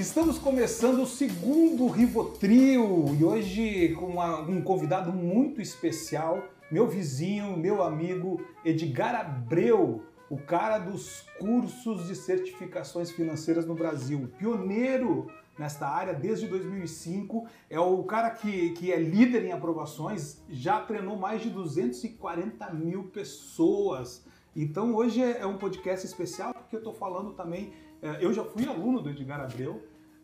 [0.00, 7.54] Estamos começando o segundo Rivotril e hoje com uma, um convidado muito especial, meu vizinho,
[7.54, 15.86] meu amigo Edgar Abreu, o cara dos cursos de certificações financeiras no Brasil, pioneiro nesta
[15.86, 21.42] área desde 2005, é o cara que, que é líder em aprovações, já treinou mais
[21.42, 24.24] de 240 mil pessoas.
[24.56, 27.70] Então hoje é, é um podcast especial porque eu estou falando também
[28.02, 29.82] é, eu já fui aluno do Edgar Abreu,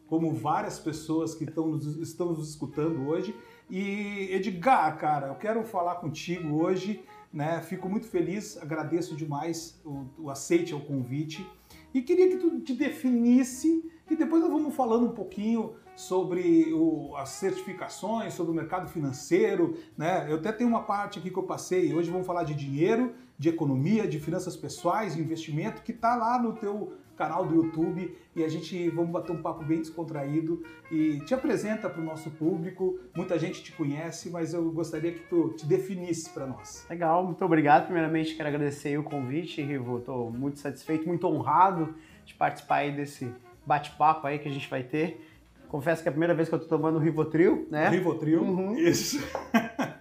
[0.09, 3.35] como várias pessoas que estão, estão nos escutando hoje.
[3.69, 7.03] E Edgar, cara, eu quero falar contigo hoje,
[7.33, 7.61] né?
[7.63, 11.45] Fico muito feliz, agradeço demais o, o aceite ao convite
[11.93, 17.17] e queria que tu te definisse e depois nós vamos falando um pouquinho sobre o,
[17.17, 20.31] as certificações, sobre o mercado financeiro, né?
[20.31, 21.93] Eu até tenho uma parte aqui que eu passei.
[21.93, 26.53] Hoje vamos falar de dinheiro, de economia, de finanças pessoais, investimento, que está lá no
[26.53, 31.35] teu canal do YouTube e a gente vamos bater um papo bem descontraído e te
[31.35, 32.99] apresenta para o nosso público.
[33.17, 36.87] Muita gente te conhece, mas eu gostaria que tu te definisse para nós.
[36.89, 37.85] Legal, muito obrigado.
[37.87, 39.99] Primeiramente quero agradecer o convite, Rivo.
[39.99, 43.33] Estou muito satisfeito, muito honrado de participar aí desse
[43.65, 45.21] bate-papo aí que a gente vai ter.
[45.69, 47.89] Confesso que é a primeira vez que eu estou tomando o Rivotril, né?
[47.89, 48.77] Rivotril, uhum.
[48.77, 49.19] isso.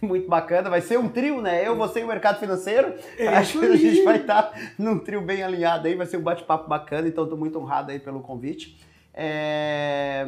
[0.06, 1.66] Muito bacana, vai ser um trio, né?
[1.66, 2.94] Eu, você e o mercado financeiro.
[3.18, 6.16] É Acho que a gente vai estar tá num trio bem alinhado aí, vai ser
[6.16, 8.80] um bate-papo bacana, então estou muito honrado aí pelo convite.
[9.12, 10.26] É...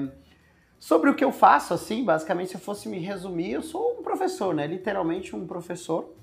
[0.78, 4.02] Sobre o que eu faço, assim, basicamente, se eu fosse me resumir, eu sou um
[4.02, 4.66] professor, né?
[4.66, 6.14] Literalmente um professor.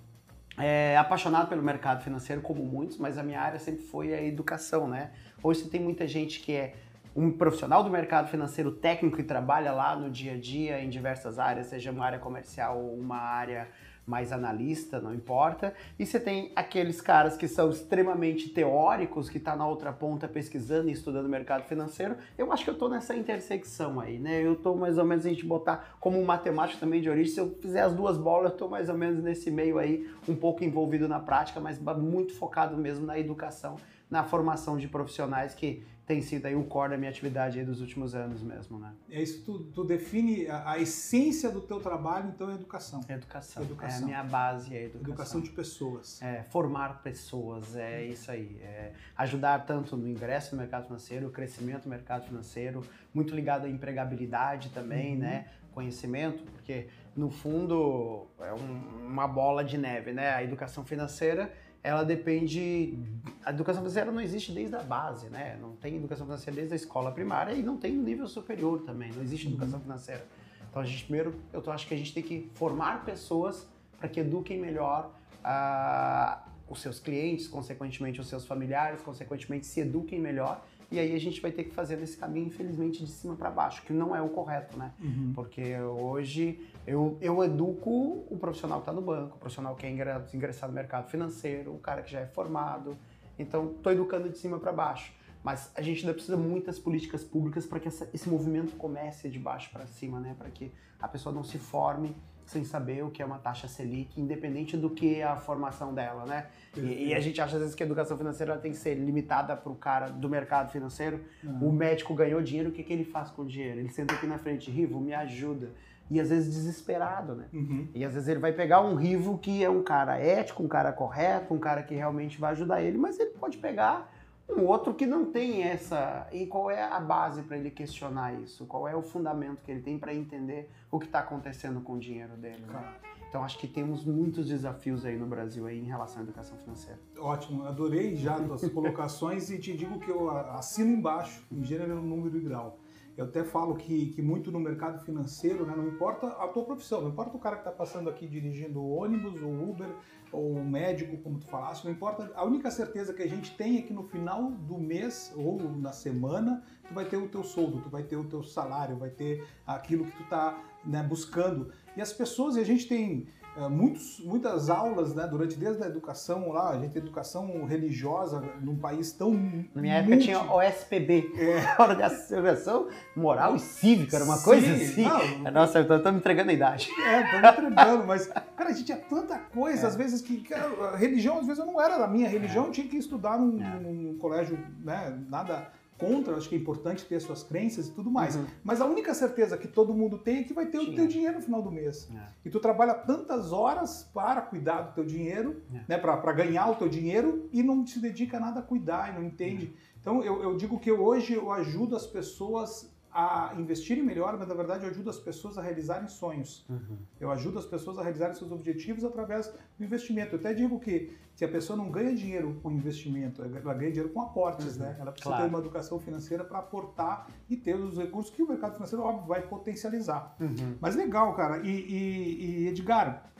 [0.61, 4.89] É, apaixonado pelo mercado financeiro, como muitos, mas a minha área sempre foi a educação,
[4.89, 5.11] né?
[5.41, 6.73] Hoje você tem muita gente que é
[7.19, 11.37] um profissional do mercado financeiro técnico que trabalha lá no dia a dia em diversas
[11.37, 13.67] áreas, seja uma área comercial ou uma área
[14.05, 15.73] mais analista, não importa.
[15.99, 20.89] E você tem aqueles caras que são extremamente teóricos, que está na outra ponta pesquisando
[20.89, 22.15] e estudando mercado financeiro.
[22.37, 24.41] Eu acho que eu estou nessa intersecção aí, né?
[24.41, 27.39] Eu estou mais ou menos, a gente botar como um matemático também de origem, se
[27.39, 30.63] eu fizer as duas bolas, eu estou mais ou menos nesse meio aí, um pouco
[30.63, 33.75] envolvido na prática, mas muito focado mesmo na educação,
[34.09, 37.81] na formação de profissionais que tem sido aí o core da minha atividade aí dos
[37.81, 38.91] últimos anos mesmo, né?
[39.11, 43.01] É isso, tu, tu define a, a, essência do teu trabalho, então é educação.
[43.07, 43.61] Educação.
[43.61, 43.99] educação.
[43.99, 45.07] É a minha base, é educação.
[45.07, 46.19] Educação de pessoas.
[46.19, 48.57] É, formar pessoas, é isso aí.
[48.59, 52.83] É ajudar tanto no ingresso no mercado financeiro, o crescimento do mercado financeiro,
[53.13, 55.19] muito ligado à empregabilidade também, uhum.
[55.19, 55.45] né?
[55.75, 60.31] Conhecimento, porque no fundo é um, uma bola de neve, né?
[60.31, 61.53] A educação financeira
[61.83, 62.97] ela depende.
[63.43, 65.57] A educação financeira não existe desde a base, né?
[65.61, 69.11] Não tem educação financeira desde a escola primária e não tem no nível superior também.
[69.11, 69.83] Não existe educação uhum.
[69.83, 70.25] financeira.
[70.69, 73.67] Então a gente primeiro, eu acho que a gente tem que formar pessoas
[73.97, 75.11] para que eduquem melhor
[75.43, 81.19] uh, os seus clientes, consequentemente os seus familiares, consequentemente se eduquem melhor e aí a
[81.19, 84.21] gente vai ter que fazer nesse caminho, infelizmente, de cima para baixo, que não é
[84.21, 84.91] o correto, né?
[84.99, 85.33] Uhum.
[85.35, 89.91] Porque hoje eu, eu educo o profissional que está no banco, o profissional que é
[90.33, 92.97] ingressar no mercado financeiro, o cara que já é formado.
[93.37, 95.13] Então, estou educando de cima para baixo.
[95.43, 99.39] Mas a gente ainda precisa muitas políticas públicas para que essa, esse movimento comece de
[99.39, 100.35] baixo para cima, né?
[100.37, 102.15] Para que a pessoa não se forme
[102.49, 106.25] sem saber o que é uma taxa Selic, independente do que é a formação dela,
[106.25, 106.47] né?
[106.75, 109.55] E, e, a gente acha às vezes que a educação financeira tem que ser limitada
[109.55, 111.21] para o cara do mercado financeiro.
[111.43, 111.69] Uhum.
[111.69, 113.79] O médico ganhou dinheiro, o que, que ele faz com o dinheiro?
[113.79, 115.69] Ele senta aqui na frente, Rivo, me ajuda.
[116.09, 117.45] E às vezes desesperado, né?
[117.53, 117.87] Uhum.
[117.93, 120.91] E às vezes ele vai pegar um Rivo que é um cara ético, um cara
[120.91, 124.11] correto, um cara que realmente vai ajudar ele, mas ele pode pegar
[124.49, 126.27] um outro que não tem essa.
[126.31, 128.65] E qual é a base para ele questionar isso?
[128.65, 131.99] Qual é o fundamento que ele tem para entender o que está acontecendo com o
[131.99, 132.65] dinheiro dele?
[132.67, 132.95] Né?
[133.29, 136.99] Então acho que temos muitos desafios aí no Brasil aí em relação à educação financeira.
[137.19, 142.35] Ótimo, adorei já as colocações e te digo que eu assino embaixo, em gênero, número
[142.37, 142.79] e grau.
[143.15, 147.01] Eu até falo que, que muito no mercado financeiro, né, não importa a tua profissão,
[147.01, 149.89] não importa o cara que está passando aqui dirigindo ônibus, o Uber,
[150.31, 152.31] ou médico, como tu falaste, não importa.
[152.35, 155.91] A única certeza que a gente tem é que no final do mês ou na
[155.91, 159.45] semana, tu vai ter o teu soldo, tu vai ter o teu salário, vai ter
[159.65, 161.71] aquilo que tu está né, buscando.
[161.95, 163.27] E as pessoas, e a gente tem
[163.69, 168.75] muitos, muitas aulas, né, durante desde a educação lá, a gente tem educação religiosa num
[168.75, 169.31] país tão.
[169.73, 170.13] Na minha multi...
[170.13, 171.75] época tinha OSPB, é.
[171.81, 175.03] Organização Moral e Cívica, era uma Sim, coisa assim.
[175.43, 176.89] Não, Nossa, eu tô, me entregando a idade.
[177.01, 179.87] É, tô me entregando, mas, cara, a gente tinha tanta coisa, é.
[179.87, 182.87] às vezes, que, cara, religião, às vezes eu não era da minha religião, eu tinha
[182.87, 183.79] que estudar num, é.
[183.79, 185.67] num colégio, né, nada
[185.99, 188.35] contra, acho que é importante ter suas crenças e tudo mais.
[188.35, 188.45] Uhum.
[188.63, 190.93] Mas a única certeza que todo mundo tem é que vai ter Sim.
[190.93, 192.09] o teu dinheiro no final do mês.
[192.15, 192.27] É.
[192.45, 195.81] E tu trabalha tantas horas para cuidar do teu dinheiro, é.
[195.89, 199.15] né, para ganhar o teu dinheiro e não se dedica a nada a cuidar e
[199.15, 199.65] não entende.
[199.65, 199.73] Uhum.
[199.99, 204.53] Então eu, eu digo que hoje eu ajudo as pessoas a investirem melhor, mas na
[204.53, 206.65] verdade eu ajudo as pessoas a realizarem sonhos.
[206.69, 206.97] Uhum.
[207.19, 210.35] Eu ajudo as pessoas a realizarem seus objetivos através do investimento.
[210.35, 214.09] Eu até digo que se a pessoa não ganha dinheiro com investimento, ela ganha dinheiro
[214.09, 214.83] com aportes, uhum.
[214.83, 214.97] né?
[214.99, 215.43] Ela precisa claro.
[215.43, 219.27] ter uma educação financeira para aportar e ter os recursos que o mercado financeiro, óbvio,
[219.27, 220.35] vai potencializar.
[220.39, 220.75] Uhum.
[220.79, 221.65] Mas legal, cara.
[221.65, 223.31] E, e, e, Edgar,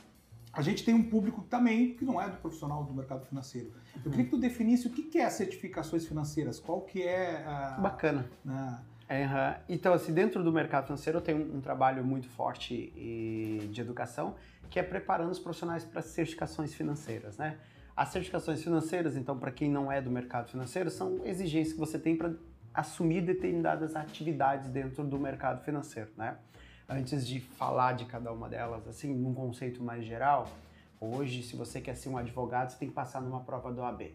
[0.52, 3.72] a gente tem um público também que não é do profissional do mercado financeiro.
[4.04, 7.46] Eu queria que tu definisse o que é certificações financeiras, qual que é...
[7.46, 8.30] A, Bacana.
[8.48, 9.56] A, Uhum.
[9.68, 12.92] Então, assim, dentro do mercado financeiro eu tenho um, trabalho muito forte
[13.72, 14.36] de educação,
[14.70, 17.58] que é preparando os profissionais para certificações financeiras, né?
[17.96, 21.98] As certificações financeiras, então, para quem não é do mercado financeiro, são exigências que você
[21.98, 22.34] tem para
[22.74, 26.38] assumir determinadas atividades dentro do mercado financeiro, né?
[26.88, 30.48] Antes de falar de cada uma delas, assim, num conceito mais geral,
[31.02, 34.14] hoje, se você quer ser um advogado, você tem que passar numa prova do OAB.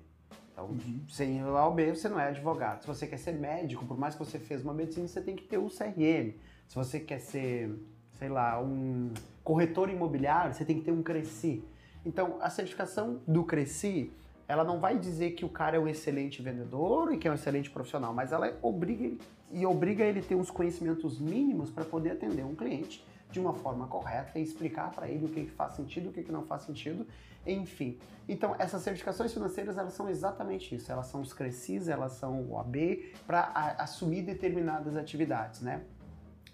[0.55, 1.01] Então, uhum.
[1.09, 2.83] sem o OAB, você não é advogado.
[2.83, 5.43] Se você quer ser médico, por mais que você fez uma medicina, você tem que
[5.43, 6.33] ter o CRM.
[6.69, 7.75] Se você quer ser,
[8.13, 9.13] sei lá, um
[9.43, 11.65] corretor imobiliário, você tem que ter um Cresci.
[12.07, 14.13] Então, a certificação do Cresci,
[14.47, 17.35] ela não vai dizer que o cara é um excelente vendedor e que é um
[17.35, 19.11] excelente profissional, mas ela obriga
[19.51, 23.55] e obriga ele a ter uns conhecimentos mínimos para poder atender um cliente de uma
[23.55, 26.45] forma correta e explicar para ele o que, que faz sentido, o que, que não
[26.45, 27.07] faz sentido,
[27.47, 27.99] enfim.
[28.29, 32.59] Então, essas certificações financeiras, elas são exatamente isso, elas são os CRECIS, elas são o
[32.59, 35.83] AB, para assumir determinadas atividades, né?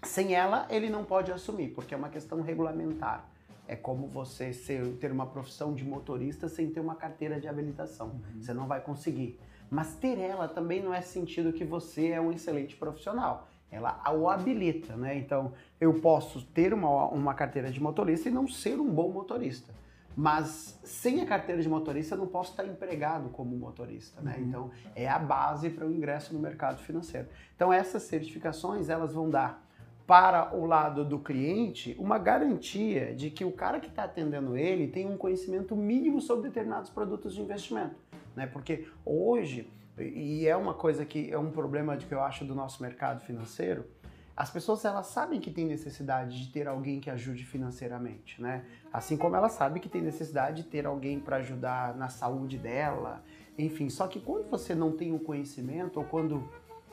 [0.03, 3.29] Sem ela, ele não pode assumir, porque é uma questão regulamentar.
[3.67, 8.07] É como você ser, ter uma profissão de motorista sem ter uma carteira de habilitação.
[8.07, 8.41] Uhum.
[8.41, 9.39] Você não vai conseguir.
[9.69, 14.29] Mas ter ela também não é sentido que você é um excelente profissional ela o
[14.29, 15.17] habilita, né?
[15.17, 19.73] Então, eu posso ter uma, uma carteira de motorista e não ser um bom motorista.
[20.15, 24.35] Mas sem a carteira de motorista, eu não posso estar empregado como motorista, né?
[24.37, 24.43] Uhum.
[24.43, 27.27] Então, é a base para o ingresso no mercado financeiro.
[27.55, 29.65] Então, essas certificações, elas vão dar
[30.05, 34.87] para o lado do cliente uma garantia de que o cara que está atendendo ele
[34.87, 37.95] tem um conhecimento mínimo sobre determinados produtos de investimento,
[38.35, 38.45] né?
[38.45, 42.81] Porque hoje e é uma coisa que é um problema que eu acho do nosso
[42.81, 43.85] mercado financeiro.
[44.41, 48.65] As pessoas elas sabem que tem necessidade de ter alguém que ajude financeiramente, né?
[48.91, 53.23] Assim como ela sabe que tem necessidade de ter alguém para ajudar na saúde dela,
[53.55, 53.87] enfim.
[53.87, 56.49] Só que quando você não tem o conhecimento ou quando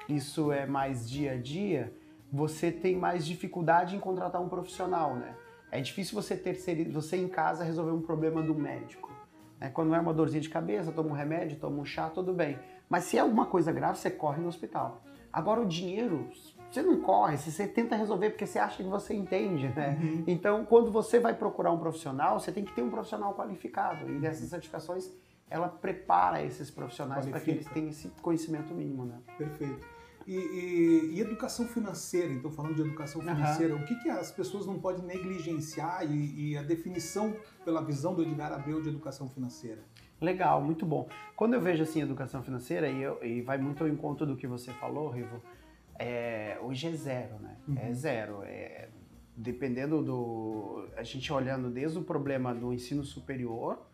[0.07, 1.91] isso é mais dia a dia,
[2.31, 5.35] você tem mais dificuldade em contratar um profissional, né?
[5.73, 6.53] É difícil você ter
[6.91, 9.11] você em casa resolver um problema do médico.
[9.59, 9.71] Né?
[9.71, 12.59] Quando é uma dorzinha de cabeça, toma um remédio, toma um chá, tudo bem.
[12.91, 15.03] Mas se é alguma coisa grave, você corre no hospital.
[15.33, 16.29] Agora, o dinheiro,
[16.71, 19.99] você não corre, você tenta resolver porque você acha que você entende, né?
[20.01, 20.25] Uhum.
[20.27, 24.11] Então, quando você vai procurar um profissional, você tem que ter um profissional qualificado.
[24.11, 25.11] E essas certificações,
[25.49, 29.19] ela prepara esses profissionais para que eles tenham esse conhecimento mínimo, né?
[29.37, 29.99] Perfeito.
[30.27, 33.81] E, e, e, educação financeira, então falando de educação financeira, uhum.
[33.81, 38.23] o que, que as pessoas não podem negligenciar e, e, a definição pela visão do
[38.23, 39.83] Edgar Abreu de educação financeira?
[40.21, 41.09] Legal, muito bom.
[41.35, 44.47] Quando eu vejo assim educação financeira, e, eu, e vai muito ao encontro do que
[44.47, 45.43] você falou, Rivo,
[45.99, 47.57] é, hoje é zero, né?
[47.67, 47.79] Uhum.
[47.79, 48.43] É zero.
[48.45, 48.89] É,
[49.37, 50.87] dependendo do.
[50.97, 53.87] A gente olhando desde o problema do ensino superior,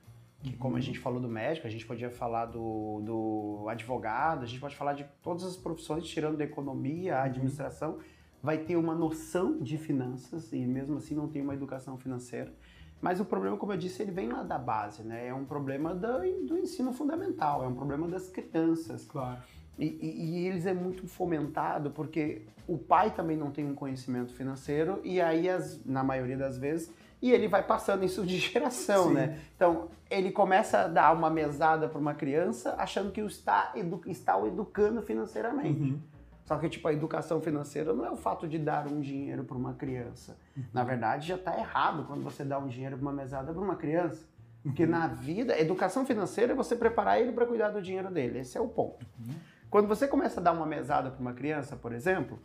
[0.43, 0.59] que uhum.
[0.59, 4.61] como a gente falou do médico, a gente podia falar do, do advogado, a gente
[4.61, 7.25] pode falar de todas as profissões, tirando da economia, a uhum.
[7.25, 7.99] administração,
[8.43, 12.53] vai ter uma noção de finanças e mesmo assim não tem uma educação financeira.
[13.01, 15.27] Mas o problema, como eu disse, ele vem lá da base, né?
[15.27, 19.05] É um problema do, do ensino fundamental, é um problema das crianças.
[19.05, 19.43] Claro.
[19.79, 24.33] E, e, e, eles é muito fomentado porque o pai também não tem um conhecimento
[24.33, 29.09] financeiro e aí, as, na maioria das vezes, e ele vai passando isso de geração,
[29.09, 29.15] Sim.
[29.15, 29.39] né?
[29.57, 34.01] Então, ele começa a dar uma mesada para uma criança achando que o está, edu,
[34.07, 35.93] está o educando financeiramente.
[35.93, 36.01] Uhum.
[36.45, 39.57] Só que, tipo, a educação financeira não é o fato de dar um dinheiro para
[39.57, 40.37] uma criança.
[40.57, 40.65] Uhum.
[40.73, 43.77] Na verdade, já está errado quando você dá um dinheiro para uma mesada para uma
[43.77, 44.27] criança.
[44.63, 44.91] Porque uhum.
[44.91, 48.41] na vida, educação financeira é você preparar ele para cuidar do dinheiro dele.
[48.41, 49.07] Esse é o ponto.
[49.19, 49.35] Uhum.
[49.75, 52.39] Quando você começa a dar uma mesada para uma criança, por exemplo,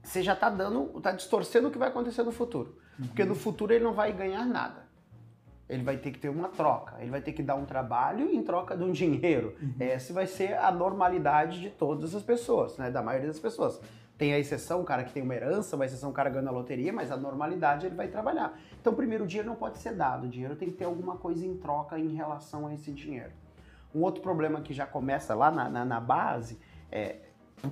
[0.00, 2.78] você já está dando, está distorcendo o que vai acontecer no futuro.
[3.08, 4.86] Porque no futuro ele não vai ganhar nada
[5.68, 8.40] ele vai ter que ter uma troca, ele vai ter que dar um trabalho em
[8.40, 9.56] troca de um dinheiro.
[9.60, 9.74] Uhum.
[9.80, 12.88] Essa vai ser a normalidade de todas as pessoas, né?
[12.88, 13.80] da maioria das pessoas.
[14.16, 16.52] Tem a exceção, o cara que tem uma herança, uma exceção, o cara ganha na
[16.52, 18.56] loteria, mas a normalidade ele vai trabalhar.
[18.80, 21.44] Então, primeiro, o dinheiro não pode ser dado, o dinheiro tem que ter alguma coisa
[21.44, 23.32] em troca em relação a esse dinheiro.
[23.96, 26.58] Um outro problema que já começa lá na, na, na base
[26.92, 27.16] é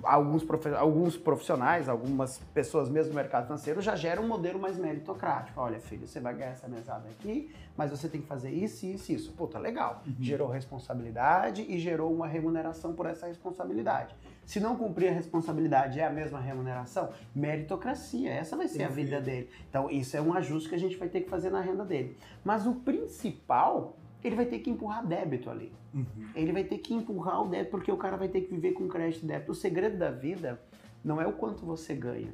[0.03, 4.79] alguns, profe alguns profissionais, algumas pessoas mesmo do mercado financeiro já geram um modelo mais
[4.79, 5.61] meritocrático.
[5.61, 9.13] Olha, filho, você vai ganhar essa mesada aqui, mas você tem que fazer isso, isso
[9.13, 9.33] e isso.
[9.33, 10.03] Puta, legal.
[10.07, 10.15] Uhum.
[10.19, 14.15] Gerou responsabilidade e gerou uma remuneração por essa responsabilidade.
[14.47, 19.01] Se não cumprir a responsabilidade é a mesma remuneração, meritocracia, essa vai ser Perfeito.
[19.01, 19.51] a vida dele.
[19.69, 22.17] Então, isso é um ajuste que a gente vai ter que fazer na renda dele.
[22.43, 25.71] Mas o principal ele vai ter que empurrar débito ali.
[25.93, 26.07] Uhum.
[26.35, 28.89] Ele vai ter que empurrar o débito porque o cara vai ter que viver com
[28.89, 29.53] crédito e débito.
[29.53, 30.61] O segredo da vida
[31.05, 32.33] não é o quanto você ganha,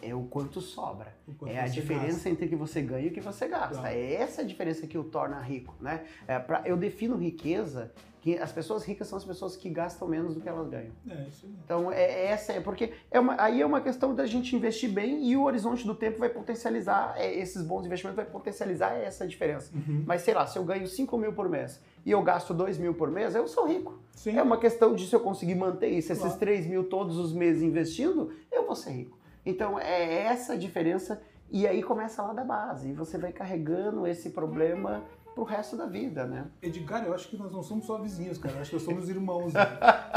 [0.00, 1.14] é o quanto sobra.
[1.26, 2.30] O quanto é a diferença gasta.
[2.30, 3.74] entre o que você ganha e o que você gasta.
[3.74, 3.88] Claro.
[3.88, 6.04] É essa a diferença que o torna rico, né?
[6.28, 10.36] É pra, eu defino riqueza que as pessoas ricas são as pessoas que gastam menos
[10.36, 10.92] do que elas ganham.
[11.10, 11.52] É isso aí.
[11.64, 14.88] Então, é, é essa é porque é uma, aí é uma questão da gente investir
[14.88, 19.26] bem e o horizonte do tempo vai potencializar é, esses bons investimentos, vai potencializar essa
[19.26, 19.72] diferença.
[19.74, 20.04] Uhum.
[20.06, 22.94] Mas sei lá, se eu ganho 5 mil por mês e eu gasto 2 mil
[22.94, 23.98] por mês, eu sou rico.
[24.12, 24.38] Sim.
[24.38, 27.60] É uma questão de se eu conseguir manter isso, esses 3 mil todos os meses
[27.60, 29.18] investindo, eu vou ser rico.
[29.44, 31.20] Então, é essa a diferença.
[31.50, 32.90] E aí começa lá da base.
[32.90, 36.46] E você vai carregando esse problema pro resto da vida, né?
[36.60, 38.56] Edgar, eu acho que nós não somos só vizinhos, cara.
[38.56, 39.52] Eu acho que nós somos irmãos.
[39.52, 39.64] Né?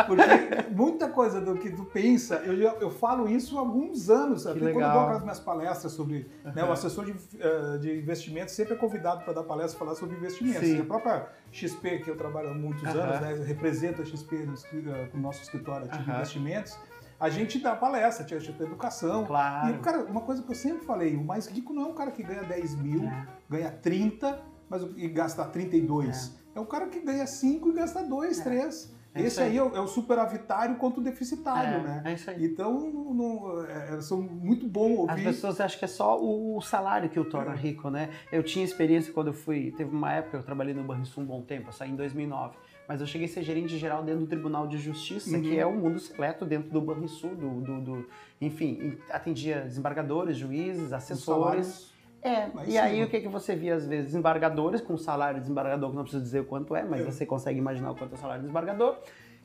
[0.07, 4.43] Porque muita coisa do que tu pensa, eu, eu falo isso há alguns anos.
[4.45, 4.73] Que legal.
[4.73, 6.29] quando eu dou aquelas minhas palestras sobre.
[6.43, 6.53] Uhum.
[6.53, 10.17] Né, o assessor de, uh, de investimentos sempre é convidado para dar palestra falar sobre
[10.17, 10.67] investimentos.
[10.67, 10.81] Sim.
[10.81, 13.01] a própria XP, que eu trabalho há muitos uhum.
[13.01, 16.15] anos, né, representa a XP no, uh, com o nosso escritório de uhum.
[16.15, 16.77] investimentos
[17.17, 19.25] a gente dá palestra, tinha tipo educação.
[19.25, 19.73] Claro.
[19.73, 22.11] E, cara, uma coisa que eu sempre falei, o mais rico não é um cara
[22.11, 23.27] que ganha 10 mil, é.
[23.49, 24.37] ganha 30
[24.69, 26.33] mas, e gasta 32.
[26.55, 26.59] É.
[26.59, 28.95] é o cara que ganha 5 e gasta 2, 3.
[29.13, 29.21] É.
[29.21, 32.01] Esse aí, aí é, o, é o superavitário quanto o deficitário, é, né?
[32.03, 32.45] É isso aí.
[32.45, 32.77] Então,
[33.13, 35.13] não, é, são muito bom ouvir.
[35.13, 37.55] As pessoas acham que é só o salário que o torna é.
[37.55, 38.09] rico, né?
[38.29, 39.71] Eu tinha experiência quando eu fui.
[39.71, 42.57] Teve uma época, eu trabalhei no Banrisul um bom tempo, eu saí em 2009
[42.87, 45.41] mas eu cheguei a ser gerente geral dentro do Tribunal de Justiça, uhum.
[45.41, 48.07] que é um mundo secreto dentro do Banrisul, do, do, do,
[48.39, 51.94] enfim, atendia desembargadores, juízes, assessores.
[52.25, 52.77] É, mas e sim.
[52.79, 54.07] aí o que, que você via às vezes?
[54.07, 57.03] Desembargadores com salário de desembargador, que não preciso dizer o quanto é, mas é.
[57.03, 58.97] você consegue imaginar o quanto é o salário de desembargador.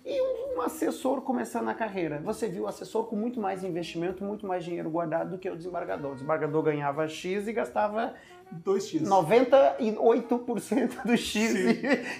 [0.02, 2.22] E um assessor começando a carreira.
[2.24, 5.54] Você viu o assessor com muito mais investimento, muito mais dinheiro guardado do que o
[5.54, 6.12] desembargador.
[6.12, 8.14] O desembargador ganhava X e gastava
[8.64, 9.02] 2x.
[9.02, 11.54] 98% do X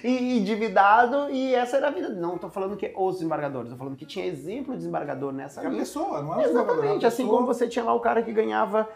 [0.03, 2.09] e, endividado, e essa era a vida.
[2.09, 5.61] Não estou falando que é os desembargadores, estou falando que tinha exemplo de desembargador nessa
[5.61, 5.77] é linha.
[5.77, 8.87] a pessoa, não é o Exatamente, assim como você tinha lá o cara que ganhava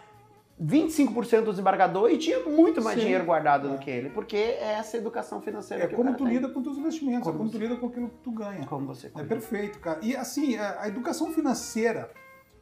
[0.61, 3.05] 25% do desembargador e tinha muito mais Sim.
[3.05, 3.71] dinheiro guardado é.
[3.71, 6.33] do que ele, porque é essa educação financeira é que como tu tem.
[6.33, 7.57] lida com os investimentos, como é como você...
[7.57, 8.65] tu lida com aquilo que tu ganha.
[8.65, 9.99] Como você É perfeito, cara.
[10.01, 12.09] E assim, é, a educação financeira,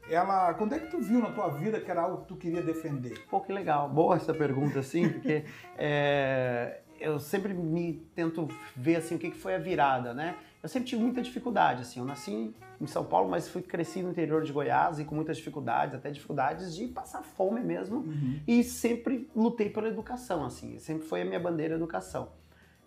[0.10, 2.64] ela, quando é que tu viu na tua vida que era algo que tu queria
[2.64, 3.26] defender?
[3.30, 3.88] Pô, que legal.
[3.88, 5.46] Boa essa pergunta, assim, porque
[5.78, 10.36] é, eu sempre me tento ver, assim, o que foi a virada, né?
[10.62, 14.10] Eu sempre tive muita dificuldade, assim, eu nasci em São Paulo, mas fui cresci no
[14.10, 18.40] interior de Goiás e com muitas dificuldades, até dificuldades de passar fome mesmo, uhum.
[18.48, 22.30] e sempre lutei pela educação, assim, sempre foi a minha bandeira a educação.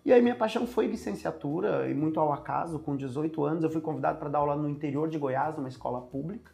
[0.03, 3.81] E aí minha paixão foi licenciatura, e muito ao acaso, com 18 anos eu fui
[3.81, 6.51] convidado para dar aula no interior de Goiás, numa escola pública,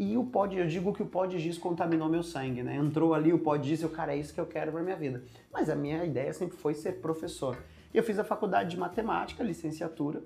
[0.00, 2.74] e o pó de, eu digo que o pó de giz contaminou meu sangue, né?
[2.74, 4.82] Entrou ali o pó de giz e o cara, é isso que eu quero para
[4.82, 5.22] minha vida.
[5.52, 7.58] Mas a minha ideia sempre foi ser professor.
[7.92, 10.22] Eu fiz a faculdade de matemática, licenciatura,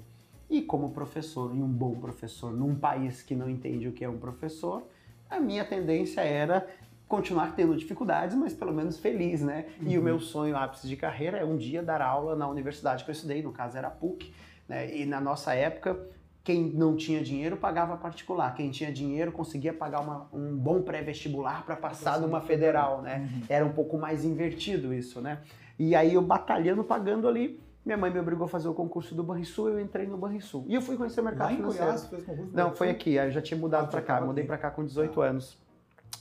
[0.49, 4.09] e como professor, e um bom professor, num país que não entende o que é
[4.09, 4.87] um professor,
[5.29, 6.69] a minha tendência era
[7.09, 9.67] continuar tendo dificuldades, mas pelo menos feliz, né?
[9.81, 9.89] Uhum.
[9.89, 10.05] E o uhum.
[10.05, 13.43] meu sonho ápice de carreira é um dia dar aula na universidade que eu estudei,
[13.43, 14.33] no caso era a PUC,
[14.69, 14.97] né?
[14.97, 15.99] E na nossa época,
[16.45, 21.65] quem não tinha dinheiro pagava particular, quem tinha dinheiro conseguia pagar uma, um bom pré-vestibular
[21.65, 23.27] para passar numa federal, né?
[23.33, 23.43] Uhum.
[23.49, 25.39] Era um pouco mais invertido isso, né?
[25.79, 29.25] E aí eu batalhando, pagando ali, minha mãe me obrigou a fazer o concurso do
[29.25, 30.67] Banrisul, eu entrei no Banrisul.
[30.69, 31.87] E eu fui conhecer o mercado Lá financeiro.
[31.87, 34.45] Goiás, fez concurso do Não, foi aqui, eu já tinha mudado ah, para cá, mudei
[34.45, 35.27] para cá com 18 ah.
[35.27, 35.59] anos.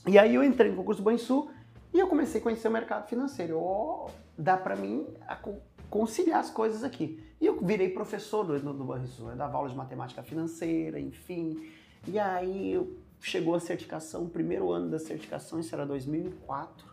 [0.08, 1.52] E aí eu entrei no concurso do Banrisul
[1.94, 3.58] e eu comecei a conhecer o mercado financeiro.
[3.58, 5.06] Oh, dá para mim
[5.94, 7.24] conciliar as coisas aqui.
[7.40, 11.70] E eu virei professor do, do Banrisul, eu dava aula de matemática financeira, enfim.
[12.08, 12.76] E aí
[13.22, 16.88] chegou a certificação, o primeiro ano da certificação, isso era 2004.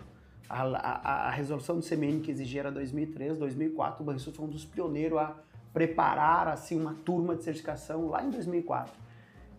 [0.50, 4.02] A, a, a, resolução do CMN que exigia era 2003, 2004.
[4.02, 5.35] O Banrisul foi um dos pioneiros a
[5.73, 8.92] preparar assim uma turma de certificação lá em 2004.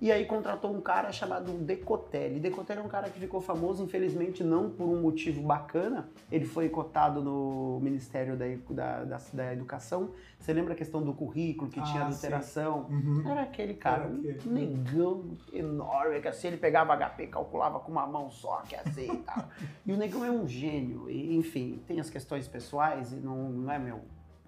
[0.02, 2.40] E aí contratou um cara chamado Decotelli.
[2.40, 6.10] Decotelli é um cara que ficou famoso, infelizmente, não por um motivo bacana.
[6.32, 10.10] Ele foi cotado no Ministério da, da, da, da Educação.
[10.40, 12.88] Você lembra a questão do currículo, que ah, tinha adulteração?
[12.90, 13.30] Uhum.
[13.30, 14.50] Era aquele cara, Era aquele.
[14.50, 19.14] um negão enorme, que assim, ele pegava HP, calculava com uma mão só, que assim
[19.14, 19.50] e tal.
[19.86, 21.12] e o negão é um gênio.
[21.12, 24.02] E, enfim, tem as questões pessoais e não, não é meu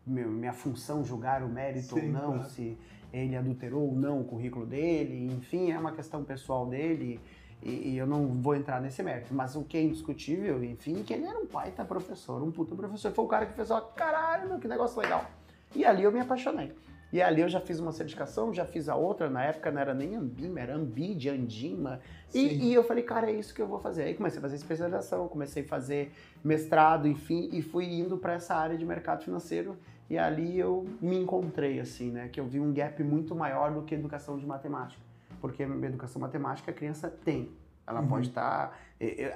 [0.05, 2.50] minha função julgar o mérito Sim, ou não, claro.
[2.50, 2.77] se
[3.13, 7.20] ele adulterou ou não o currículo dele, enfim, é uma questão pessoal dele
[7.65, 9.34] e, eu não vou entrar nesse mérito.
[9.34, 12.75] Mas o que é indiscutível, enfim, é que ele era um baita professor, um puta
[12.75, 13.12] professor.
[13.13, 15.25] Foi o cara que fez, ó, caralho, meu, que negócio legal.
[15.74, 16.74] E ali eu me apaixonei.
[17.12, 19.93] E ali eu já fiz uma certificação, já fiz a outra, na época não era
[19.93, 22.00] nem Ambima, era Ambid, Andima.
[22.34, 24.03] E, e, eu falei, cara, é isso que eu vou fazer.
[24.03, 26.12] Aí comecei a fazer especialização, comecei a fazer
[26.43, 29.77] mestrado, enfim, e fui indo para essa área de mercado financeiro.
[30.13, 32.29] E ali eu me encontrei, assim, né?
[32.32, 35.01] Que eu vi um gap muito maior do que educação de matemática.
[35.41, 37.50] Porque educação matemática a criança tem.
[37.88, 38.08] Ela uhum.
[38.08, 38.70] pode estar.
[38.70, 38.74] Tá...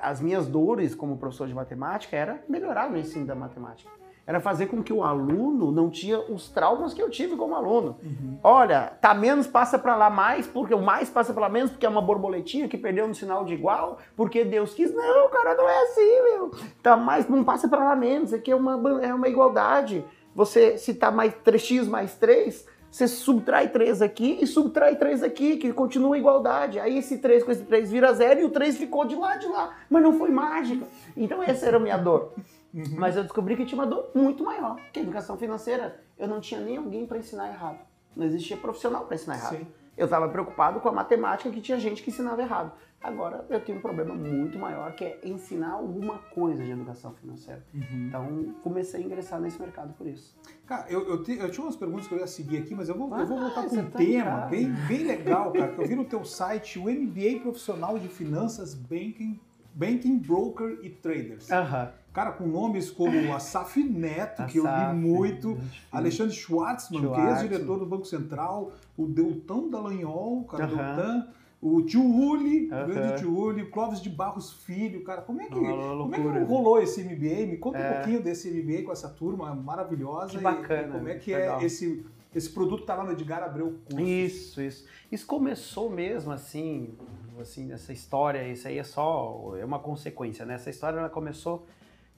[0.03, 3.89] As minminhas dores como professor de matemática era melhorar o ensino da matemática
[4.27, 7.97] era fazer com que o aluno não tinha os traumas que eu tive como aluno.
[8.03, 8.37] Uhum.
[8.43, 11.85] Olha, tá menos, passa para lá mais, porque o mais passa para lá menos, porque
[11.85, 14.93] é uma borboletinha que perdeu no sinal de igual, porque Deus quis.
[14.93, 16.51] Não, cara, não é assim, meu.
[16.83, 20.03] Tá mais, não passa para lá menos, aqui é uma, é uma igualdade.
[20.37, 25.73] Você, tá mais 3x mais 3, você subtrai 3 aqui e subtrai 3 aqui, que
[25.73, 26.79] continua a igualdade.
[26.79, 29.47] Aí esse 3 com esse 3 vira zero e o 3 ficou de lá de
[29.47, 29.75] lá.
[29.89, 30.85] Mas não foi mágica.
[31.15, 32.33] Então essa era a minha dor.
[32.71, 32.83] Uhum.
[32.99, 36.39] Mas eu descobri que tinha uma dor muito maior, que a educação financeira, eu não
[36.39, 37.79] tinha nem alguém para ensinar errado.
[38.15, 39.57] Não existia profissional para ensinar errado.
[39.57, 39.67] Sim.
[39.97, 42.71] Eu estava preocupado com a matemática que tinha gente que ensinava errado.
[43.01, 47.63] Agora eu tenho um problema muito maior que é ensinar alguma coisa de educação financeira.
[47.73, 48.07] Uhum.
[48.07, 50.35] Então comecei a ingressar nesse mercado por isso.
[50.65, 52.97] Cara, eu, eu, te, eu tinha umas perguntas que eu ia seguir aqui, mas eu
[52.97, 55.79] vou, ah, eu vou voltar ah, com um tá tema bem, bem legal, cara, que
[55.79, 59.39] eu vi no teu site, o MBA Profissional de Finanças, Banking,
[59.73, 61.49] Banking Broker e Traders.
[61.49, 61.89] Uhum.
[62.11, 65.55] Cara, com nomes como Asaf Neto, que eu li muito,
[65.91, 70.75] Alexandre Schwartzman, Schwartzman, que é ex-diretor do Banco Central, o Deltão Dallagnol, cara, uhum.
[70.75, 71.27] Deltan,
[71.61, 72.83] o tio Uli, uhum.
[72.83, 76.19] o grande tio Uli, o Clóvis de Barros Filho, cara, como é que, como é
[76.19, 77.47] que rolou esse MBA?
[77.47, 77.89] Me conta é.
[77.89, 80.37] um pouquinho desse MBA com essa turma maravilhosa.
[80.37, 80.83] Que bacana.
[80.83, 81.59] E, e como é que é legal.
[81.59, 84.07] é esse, esse produto que tá lá no Edgar Abreu Cursos.
[84.07, 84.87] Isso, isso.
[85.11, 86.93] Isso começou mesmo assim,
[87.41, 90.53] assim, essa história, isso aí é só, é uma consequência, né?
[90.53, 91.65] Essa história ela começou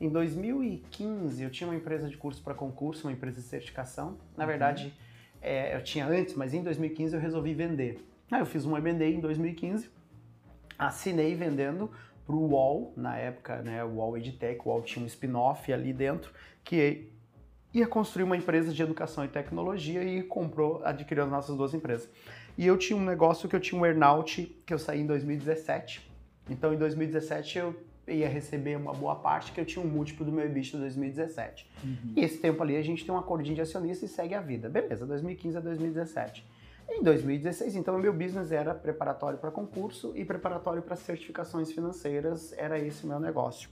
[0.02, 4.18] em 2015, eu tinha uma empresa de curso para concurso, uma empresa de certificação.
[4.36, 4.50] Na uhum.
[4.50, 4.94] verdade,
[5.42, 8.06] é, eu tinha antes, mas em 2015 eu resolvi vender.
[8.32, 9.90] Aí eu fiz um M&A em 2015,
[10.78, 11.90] assinei vendendo
[12.26, 15.92] para o UOL, na época, né, o UOL EdTech, o UOL tinha um spin-off ali
[15.92, 16.32] dentro,
[16.64, 17.12] que
[17.74, 22.08] ia construir uma empresa de educação e tecnologia e comprou, adquiriu as nossas duas empresas.
[22.58, 26.08] E eu tinha um negócio que eu tinha um earnout que eu saí em 2017.
[26.50, 27.76] Então, em 2017 eu
[28.08, 31.70] ia receber uma boa parte, que eu tinha um múltiplo do meu EBIT de 2017.
[31.84, 32.14] Uhum.
[32.16, 34.68] E esse tempo ali a gente tem um acordinho de acionista e segue a vida.
[34.68, 36.46] Beleza, 2015 a 2017.
[36.92, 42.52] Em 2016, então, o meu business era preparatório para concurso e preparatório para certificações financeiras,
[42.58, 43.70] era esse o meu negócio.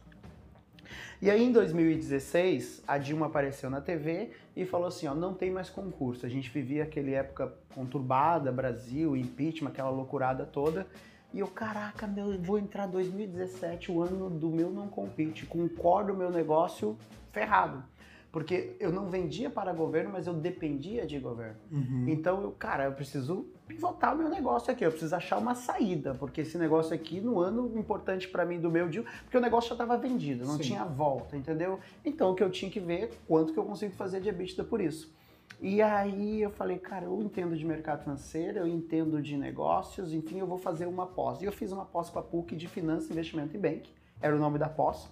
[1.19, 5.49] E aí, em 2016, a Dilma apareceu na TV e falou assim: ó, não tem
[5.49, 6.27] mais concurso.
[6.27, 10.85] A gente vivia aquela época conturbada, Brasil, impeachment, aquela loucurada toda.
[11.33, 15.65] E eu, caraca, meu, eu vou entrar 2017, o ano do meu não compete, com
[15.65, 16.95] o meu negócio
[17.31, 17.83] ferrado.
[18.31, 21.57] Porque eu não vendia para governo, mas eu dependia de governo.
[21.71, 22.05] Uhum.
[22.07, 26.13] Então, eu, cara, eu preciso pivotar o meu negócio aqui, eu preciso achar uma saída,
[26.13, 29.69] porque esse negócio aqui, no ano importante para mim do meu deal, porque o negócio
[29.69, 30.63] já estava vendido, não Sim.
[30.63, 31.79] tinha volta, entendeu?
[32.05, 34.81] Então, o que eu tinha que ver, quanto que eu consigo fazer de EBITDA por
[34.81, 35.15] isso.
[35.59, 40.39] E aí eu falei, cara, eu entendo de mercado financeiro, eu entendo de negócios, enfim,
[40.39, 41.41] eu vou fazer uma pós.
[41.41, 43.89] E eu fiz uma pós com a PUC de Finanças, Investimento e Bank,
[44.21, 45.09] era o nome da pós.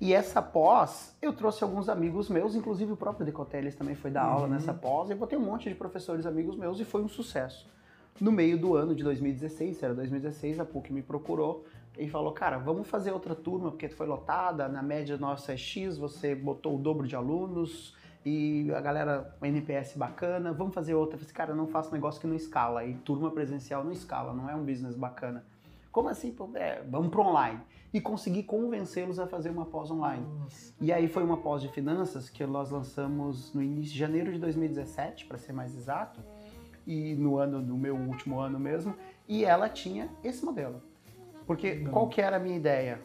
[0.00, 4.26] E essa pós, eu trouxe alguns amigos meus, inclusive o próprio Decoteles também foi dar
[4.26, 4.32] uhum.
[4.32, 7.66] aula nessa pós, eu botei um monte de professores amigos meus e foi um sucesso.
[8.20, 11.64] No meio do ano de 2016, era 2016, a PUC me procurou
[11.98, 15.96] e falou, cara, vamos fazer outra turma, porque foi lotada, na média nossa é X,
[15.96, 21.16] você botou o dobro de alunos, e a galera, NPS bacana, vamos fazer outra.
[21.16, 22.84] Eu falei, cara, não faço negócio que não escala.
[22.84, 25.44] E turma presencial não escala, não é um business bacana.
[25.92, 26.32] Como assim?
[26.32, 27.60] Pô, é, vamos para online.
[27.94, 30.26] E consegui convencê-los a fazer uma pós online.
[30.40, 30.74] Nossa.
[30.80, 34.38] E aí foi uma pós de finanças que nós lançamos no início de janeiro de
[34.38, 36.20] 2017, para ser mais exato,
[36.86, 38.94] e no ano do meu último ano mesmo,
[39.26, 40.82] e ela tinha esse modelo.
[41.46, 41.92] Porque não.
[41.92, 43.00] qual que era a minha ideia?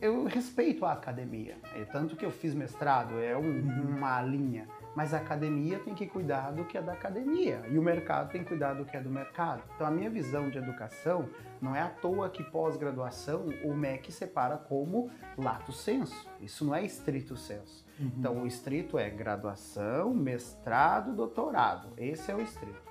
[0.00, 3.96] eu respeito a academia, é tanto que eu fiz mestrado, é um, uhum.
[3.96, 7.82] uma linha, mas a academia tem que cuidar do que é da academia e o
[7.82, 9.62] mercado tem que cuidar do que é do mercado.
[9.74, 11.28] Então a minha visão de educação
[11.60, 16.82] não é à toa que pós-graduação o MEC separa como lato senso, isso não é
[16.82, 17.86] estrito senso.
[18.00, 18.12] Uhum.
[18.16, 22.86] Então o estrito é graduação, mestrado, doutorado, esse é o estrito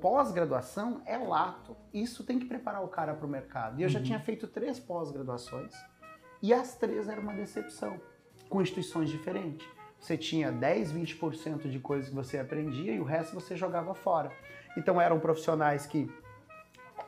[0.00, 1.76] pós-graduação é lato.
[1.94, 3.78] Isso tem que preparar o cara para o mercado.
[3.78, 3.92] E eu uhum.
[3.92, 5.72] já tinha feito três pós-graduações
[6.42, 8.00] e as três eram uma decepção,
[8.48, 9.64] com instituições diferentes.
[10.02, 14.32] Você tinha 10, 20% de coisas que você aprendia e o resto você jogava fora.
[14.76, 16.10] Então eram profissionais que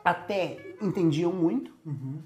[0.03, 1.73] até entendiam muito.
[1.85, 2.21] Uhum.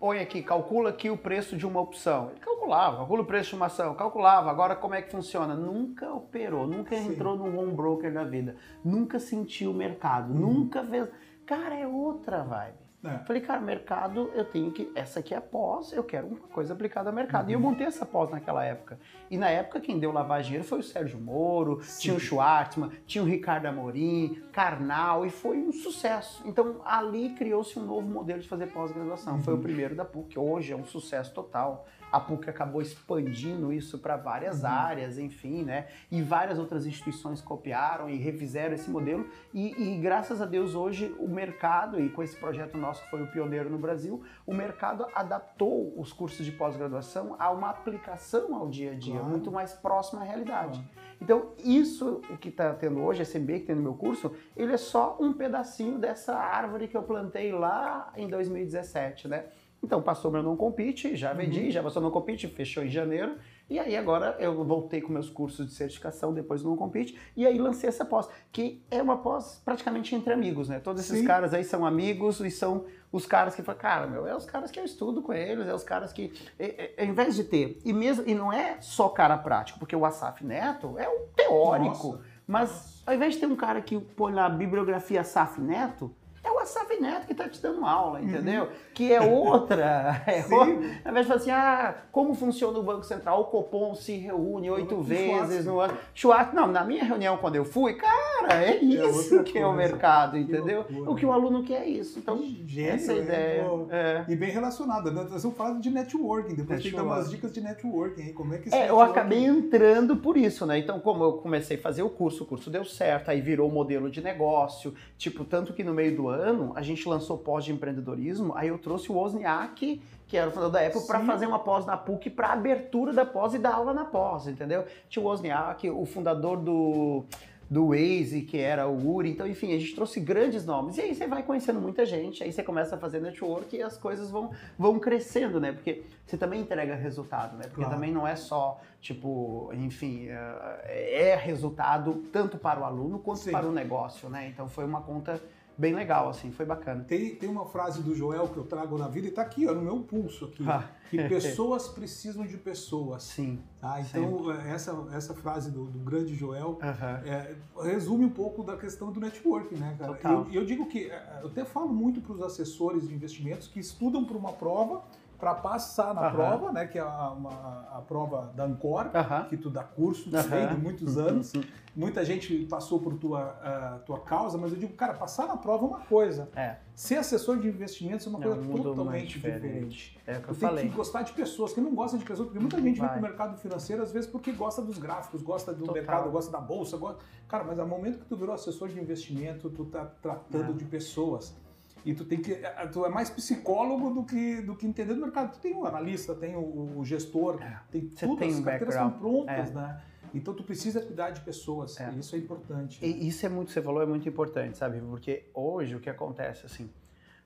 [0.00, 2.30] Põe aqui, calcula aqui o preço de uma opção.
[2.30, 4.50] Ele calculava, calcula o preço de uma ação, calculava.
[4.50, 5.54] Agora como é que funciona?
[5.54, 7.12] Nunca operou, nunca Sim.
[7.12, 10.40] entrou num home broker da vida, nunca sentiu o mercado, uhum.
[10.40, 11.06] nunca fez.
[11.44, 12.81] Cara, é outra vibe.
[13.04, 13.18] É.
[13.24, 14.90] Falei, cara, mercado, eu tenho que.
[14.94, 17.44] Essa aqui é pós, eu quero uma coisa aplicada ao mercado.
[17.44, 17.50] Uhum.
[17.50, 17.70] E eu uhum.
[17.70, 18.98] montei essa pós naquela época.
[19.28, 22.00] E na época, quem deu lavagem dinheiro foi o Sérgio Moro, Sim.
[22.00, 26.42] tinha o Schwartzman, tinha o Ricardo Amorim, Karnal, e foi um sucesso.
[26.46, 29.34] Então, ali criou-se um novo modelo de fazer pós-graduação.
[29.34, 29.42] Uhum.
[29.42, 29.62] Foi o uhum.
[29.62, 31.86] primeiro da PUC, hoje é um sucesso total.
[32.12, 34.68] A PUC acabou expandindo isso para várias uhum.
[34.68, 35.88] áreas, enfim, né?
[36.10, 39.26] E várias outras instituições copiaram e refizeram esse modelo.
[39.54, 43.22] E, e, graças a Deus hoje o mercado, e com esse projeto nosso que foi
[43.22, 48.68] o pioneiro no Brasil, o mercado adaptou os cursos de pós-graduação a uma aplicação ao
[48.68, 49.28] dia a dia, claro.
[49.28, 50.78] muito mais próxima à realidade.
[50.78, 51.02] Claro.
[51.22, 54.76] Então, isso que está tendo hoje, esse MBA que tem no meu curso, ele é
[54.76, 59.46] só um pedacinho dessa árvore que eu plantei lá em 2017, né?
[59.82, 61.70] Então passou meu não compete, já vendi, uhum.
[61.70, 63.36] já passou não compete, fechou em janeiro.
[63.68, 67.46] E aí agora eu voltei com meus cursos de certificação depois do não compete e
[67.46, 70.78] aí lancei essa pós, que é uma pós praticamente entre amigos, né?
[70.78, 71.26] Todos esses Sim.
[71.26, 74.70] caras aí são amigos e são os caras que falam, cara, meu, é os caras
[74.70, 77.78] que eu estudo com eles, é os caras que, é, é, ao invés de ter,
[77.84, 82.12] e mesmo e não é só cara prático, porque o Asaf Neto é um teórico,
[82.12, 82.24] Nossa.
[82.46, 86.14] mas ao invés de ter um cara que põe na bibliografia Asaf Neto,
[86.44, 88.28] é o Asaf Neto que está te dando aula, uhum.
[88.28, 88.64] entendeu?
[88.64, 88.70] Uhum.
[88.94, 90.22] Que é outra.
[90.32, 91.00] É outra.
[91.04, 93.40] Ao invés de falar assim, ah, como funciona o Banco Central?
[93.40, 95.96] O Copom se reúne oito vezes no ano.
[96.14, 99.66] Schwartz, não, na minha reunião quando eu fui, cara, é, é isso é que é
[99.66, 100.84] o mercado, entendeu?
[101.06, 102.18] O que o aluno quer é isso.
[102.18, 103.64] Então, Gênio, essa é a ideia.
[103.90, 104.24] É.
[104.28, 105.26] E bem relacionada, né?
[105.28, 106.82] Nós vamos falar de networking, depois networking.
[106.82, 108.32] tem que dar umas dicas de networking, hein?
[108.32, 110.78] Como é que É, eu acabei entrando por isso, né?
[110.78, 114.10] Então, como eu comecei a fazer o curso, o curso deu certo, aí virou modelo
[114.10, 116.31] de negócio, tipo, tanto que no meio do ano,
[116.74, 120.72] a gente lançou pós de empreendedorismo, aí eu trouxe o Wozniak, que era o fundador
[120.72, 123.92] da Apple, para fazer uma pós na PUC para abertura da pós e dar aula
[123.92, 124.84] na pós, entendeu?
[125.08, 127.24] Tinha o Wozniak, o fundador do
[127.72, 129.30] do Waze, que era o Uri.
[129.30, 130.98] Então, enfim, a gente trouxe grandes nomes.
[130.98, 133.96] E aí você vai conhecendo muita gente, aí você começa a fazer network e as
[133.96, 135.72] coisas vão, vão crescendo, né?
[135.72, 137.62] Porque você também entrega resultado, né?
[137.62, 137.94] Porque claro.
[137.94, 143.52] também não é só, tipo, enfim, é, é resultado tanto para o aluno quanto Sim.
[143.52, 144.48] para o negócio, né?
[144.48, 145.40] Então foi uma conta
[145.76, 147.04] bem legal, assim, foi bacana.
[147.04, 149.74] Tem, tem uma frase do Joel que eu trago na vida e tá aqui, ó,
[149.74, 150.88] no meu pulso aqui, ah.
[151.10, 153.22] que pessoas precisam de pessoas.
[153.24, 153.58] Sim.
[153.80, 154.00] Tá?
[154.00, 154.68] Então, Sempre.
[154.68, 156.78] É, essa, essa frase do, do grande Joel
[157.24, 160.14] é, resume um pouco da questão do network, né, cara?
[160.14, 160.46] Total.
[160.46, 163.80] Eu, eu digo que, é, eu até falo muito para os assessores de investimentos que
[163.80, 165.02] estudam para uma prova
[165.42, 166.32] para passar na uhum.
[166.34, 169.48] prova, né, que é a, uma, a prova da Ancor, uhum.
[169.48, 170.74] que tu dá curso uhum.
[170.76, 171.52] de muitos anos.
[171.96, 175.84] Muita gente passou por tua, uh, tua causa, mas eu digo, cara, passar na prova
[175.84, 176.48] é uma coisa.
[176.54, 176.76] É.
[176.94, 180.16] Ser assessor de investimentos é uma coisa totalmente diferente.
[180.24, 180.84] É o que eu tu falei.
[180.84, 183.08] tem que gostar de pessoas, que não gosta de pessoas, porque muita gente Vai.
[183.08, 185.94] vem pro mercado financeiro, às vezes, porque gosta dos gráficos, gosta do Total.
[185.94, 186.96] mercado, gosta da bolsa.
[186.96, 187.18] Gosta...
[187.48, 190.74] Cara, mas ao momento que tu virou assessor de investimento, tu tá tratando é.
[190.74, 191.60] de pessoas.
[192.04, 192.56] E tu tem que.
[192.92, 195.52] Tu é mais psicólogo do que, do que entender do mercado.
[195.52, 197.78] Tu tem o analista, tem o, o gestor, é.
[197.90, 199.74] tem Você tudo, tem as um carteiras são prontas, é.
[199.74, 200.02] né?
[200.34, 202.10] Então tu precisa cuidar de pessoas, é.
[202.12, 203.04] isso é importante.
[203.04, 205.00] E isso é muito, você falou, é muito importante, sabe?
[205.00, 206.90] Porque hoje o que acontece, assim,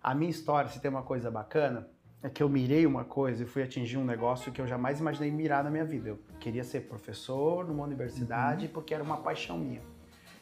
[0.02, 1.88] a minha história, se tem uma coisa bacana,
[2.22, 5.30] é que eu mirei uma coisa e fui atingir um negócio que eu jamais imaginei
[5.30, 6.10] mirar na minha vida.
[6.10, 8.72] Eu queria ser professor numa universidade uhum.
[8.72, 9.82] porque era uma paixão minha.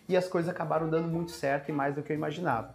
[0.08, 2.74] E as coisas acabaram dando muito certo e mais do que eu imaginava.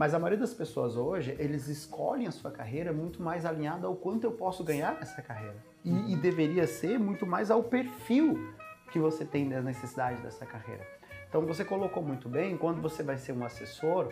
[0.00, 3.94] Mas a maioria das pessoas hoje, eles escolhem a sua carreira muito mais alinhada ao
[3.94, 5.62] quanto eu posso ganhar nessa carreira.
[5.84, 8.50] E, e deveria ser muito mais ao perfil
[8.90, 10.86] que você tem da necessidade dessa carreira.
[11.28, 14.10] Então você colocou muito bem, quando você vai ser um assessor,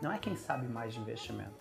[0.00, 1.58] não é quem sabe mais de investimento.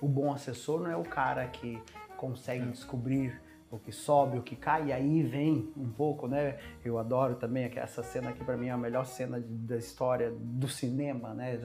[0.00, 1.80] O bom assessor não é o cara que
[2.16, 3.40] consegue descobrir
[3.76, 6.56] o que sobe, o que cai, e aí vem um pouco, né?
[6.84, 10.68] Eu adoro também essa cena aqui para mim é a melhor cena da história do
[10.68, 11.58] cinema, né?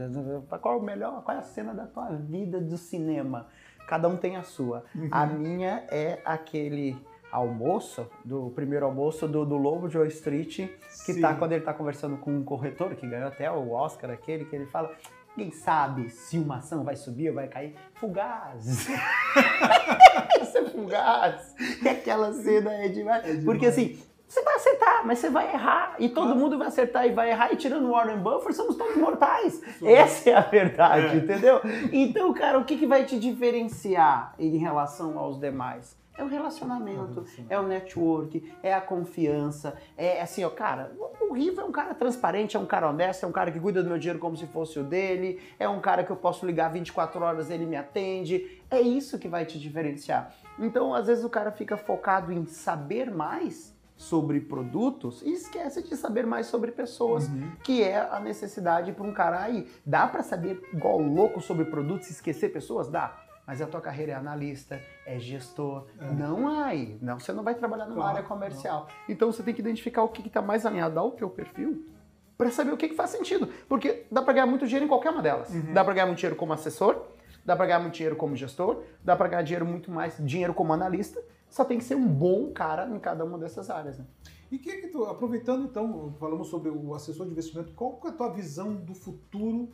[0.61, 3.47] Qual é o melhor, qual é a cena da tua vida do cinema?
[3.87, 4.83] Cada um tem a sua.
[4.95, 5.09] Uhum.
[5.11, 6.95] A minha é aquele
[7.31, 10.79] almoço, do primeiro almoço do, do Lobo de Wall Street, que tá
[11.13, 11.21] Sim.
[11.21, 14.55] tá quando ele tá conversando com um corretor que ganhou até o Oscar, aquele que
[14.55, 14.93] ele fala,
[15.35, 17.75] quem sabe se uma ação vai subir ou vai cair?
[17.95, 18.87] Fugaz!
[20.41, 21.55] Isso é fugaz!
[21.81, 23.23] E aquela cena é demais.
[23.23, 23.45] é demais.
[23.45, 23.99] Porque assim,
[24.31, 25.95] você vai acertar, mas você vai errar.
[25.99, 27.51] E todo mundo vai acertar e vai errar.
[27.51, 29.61] E tirando Warren Buffett, somos todos mortais.
[29.83, 31.19] Essa é a verdade, é.
[31.19, 31.59] entendeu?
[31.91, 36.00] Então, cara, o que, que vai te diferenciar em relação aos demais?
[36.21, 41.63] É o relacionamento, é o network, é a confiança, é assim, ó, cara, o Riva
[41.63, 43.97] é um cara transparente, é um cara honesto, é um cara que cuida do meu
[43.97, 47.49] dinheiro como se fosse o dele, é um cara que eu posso ligar 24 horas,
[47.49, 48.61] ele me atende.
[48.69, 50.31] É isso que vai te diferenciar.
[50.59, 55.95] Então, às vezes o cara fica focado em saber mais sobre produtos e esquece de
[55.95, 57.51] saber mais sobre pessoas, uhum.
[57.63, 59.67] que é a necessidade para um cara aí.
[59.83, 62.87] Dá para saber igual louco sobre produtos e esquecer pessoas?
[62.87, 63.30] Dá.
[63.45, 65.87] Mas a tua carreira é analista, é gestor.
[65.99, 66.11] É.
[66.11, 66.97] Não aí.
[67.01, 68.87] Não, você não vai trabalhar numa claro, área comercial.
[68.87, 69.13] Não.
[69.13, 71.85] Então você tem que identificar o que está mais alinhado ao teu perfil
[72.37, 73.47] para saber o que, que, faz sentido.
[73.67, 75.49] Porque dá para ganhar muito dinheiro em qualquer uma delas.
[75.49, 75.73] Uhum.
[75.73, 77.01] Dá para ganhar muito dinheiro como assessor,
[77.45, 80.73] dá para ganhar muito dinheiro como gestor, dá para ganhar dinheiro muito mais dinheiro como
[80.73, 83.99] analista só tem que ser um bom cara em cada uma dessas áreas.
[83.99, 84.05] Né?
[84.49, 88.11] E que, que tu, aproveitando então, falamos sobre o assessor de investimento, qual é a
[88.11, 89.69] tua visão do futuro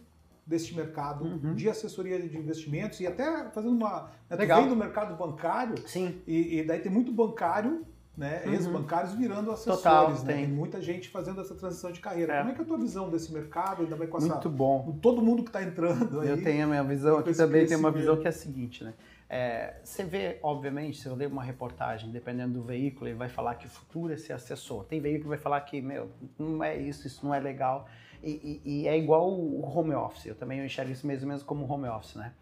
[0.47, 1.53] deste mercado uhum.
[1.53, 4.10] de assessoria de investimentos e até fazendo uma.
[4.29, 4.62] Né, Legal.
[4.62, 5.75] vem do mercado bancário.
[5.86, 6.21] Sim.
[6.25, 7.86] E, e daí tem muito bancário
[8.17, 8.53] né, uhum.
[8.53, 10.33] ex-bancários virando assessores, Total, né?
[10.33, 10.45] Tem.
[10.45, 10.47] tem.
[10.47, 12.33] muita gente fazendo essa transição de carreira.
[12.33, 12.38] É.
[12.39, 14.97] Como é que é a tua visão desse mercado, ainda mais com essa, Muito bom.
[15.01, 16.29] todo mundo que está entrando aí?
[16.29, 18.93] Eu tenho a minha visão, aqui também tem uma visão que é a seguinte, né?
[19.29, 23.55] É, você vê, obviamente, se eu ler uma reportagem, dependendo do veículo, ele vai falar
[23.55, 24.86] que o futuro é ser assessor.
[24.86, 27.88] Tem veículo que vai falar que, meu, não é isso, isso não é legal.
[28.23, 30.25] E, e, e é igual o home office.
[30.25, 32.34] Eu também enxergo isso mesmo, mesmo como home office, né?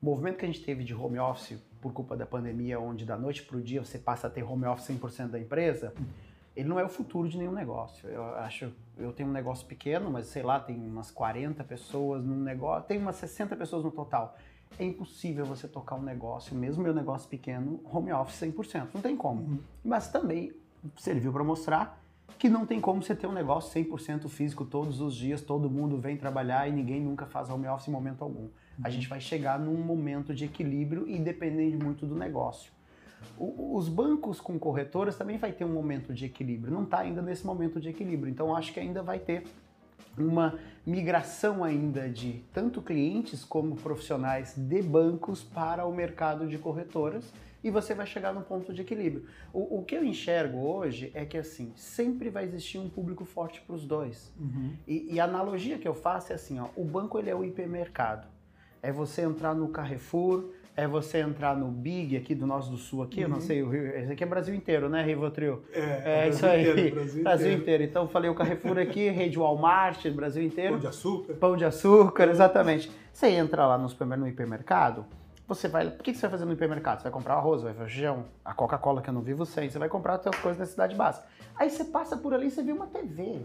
[0.00, 3.16] O movimento que a gente teve de home office por culpa da pandemia, onde da
[3.16, 5.94] noite para o dia você passa a ter home office 100% da empresa,
[6.56, 8.08] ele não é o futuro de nenhum negócio.
[8.08, 12.40] Eu acho, eu tenho um negócio pequeno, mas sei lá, tem umas 40 pessoas num
[12.40, 14.36] negócio, tem umas 60 pessoas no total
[14.78, 18.88] é impossível você tocar um negócio, mesmo meu negócio pequeno, home office 100%.
[18.94, 19.42] Não tem como.
[19.42, 19.58] Uhum.
[19.84, 20.52] Mas também
[20.96, 22.01] serviu para mostrar
[22.38, 25.98] que não tem como você ter um negócio 100% físico todos os dias, todo mundo
[25.98, 28.42] vem trabalhar e ninguém nunca faz home office em momento algum.
[28.42, 28.50] Uhum.
[28.82, 32.72] A gente vai chegar num momento de equilíbrio e dependendo muito do negócio.
[33.38, 36.72] O, os bancos com corretoras também vai ter um momento de equilíbrio.
[36.72, 38.30] Não está ainda nesse momento de equilíbrio.
[38.30, 39.44] Então acho que ainda vai ter
[40.16, 47.32] uma migração ainda de tanto clientes como profissionais de bancos para o mercado de corretoras
[47.62, 49.26] e você vai chegar no ponto de equilíbrio.
[49.52, 53.60] O, o que eu enxergo hoje é que assim sempre vai existir um público forte
[53.60, 54.32] para os dois.
[54.38, 54.72] Uhum.
[54.86, 57.44] E, e, a analogia que eu faço é assim, ó, o banco ele é o
[57.44, 58.26] hipermercado.
[58.82, 63.02] É você entrar no Carrefour, é você entrar no Big aqui do Nosso do Sul
[63.02, 63.22] aqui, uhum.
[63.22, 63.42] eu não uhum.
[63.42, 63.62] sei,
[64.00, 65.62] esse aqui é Brasil inteiro, né, Rivotril?
[65.72, 66.70] É, é isso aí.
[66.70, 67.62] Inteiro, Brasil, Brasil inteiro.
[67.62, 67.82] inteiro.
[67.84, 70.72] Então falei o Carrefour aqui, rede Walmart, Brasil inteiro.
[70.72, 71.34] Pão de açúcar.
[71.34, 72.90] Pão de açúcar, exatamente.
[73.12, 75.06] Você entra lá no, supermercado, no hipermercado,
[75.46, 75.86] você vai.
[75.86, 77.00] O que você vai fazer no hipermercado?
[77.00, 79.78] Você vai comprar arroz, vai fazer feijão, a Coca-Cola que eu não vivo sem, você
[79.78, 81.26] vai comprar as suas coisas da cidade básica.
[81.54, 83.44] Aí você passa por ali e você vê uma TV.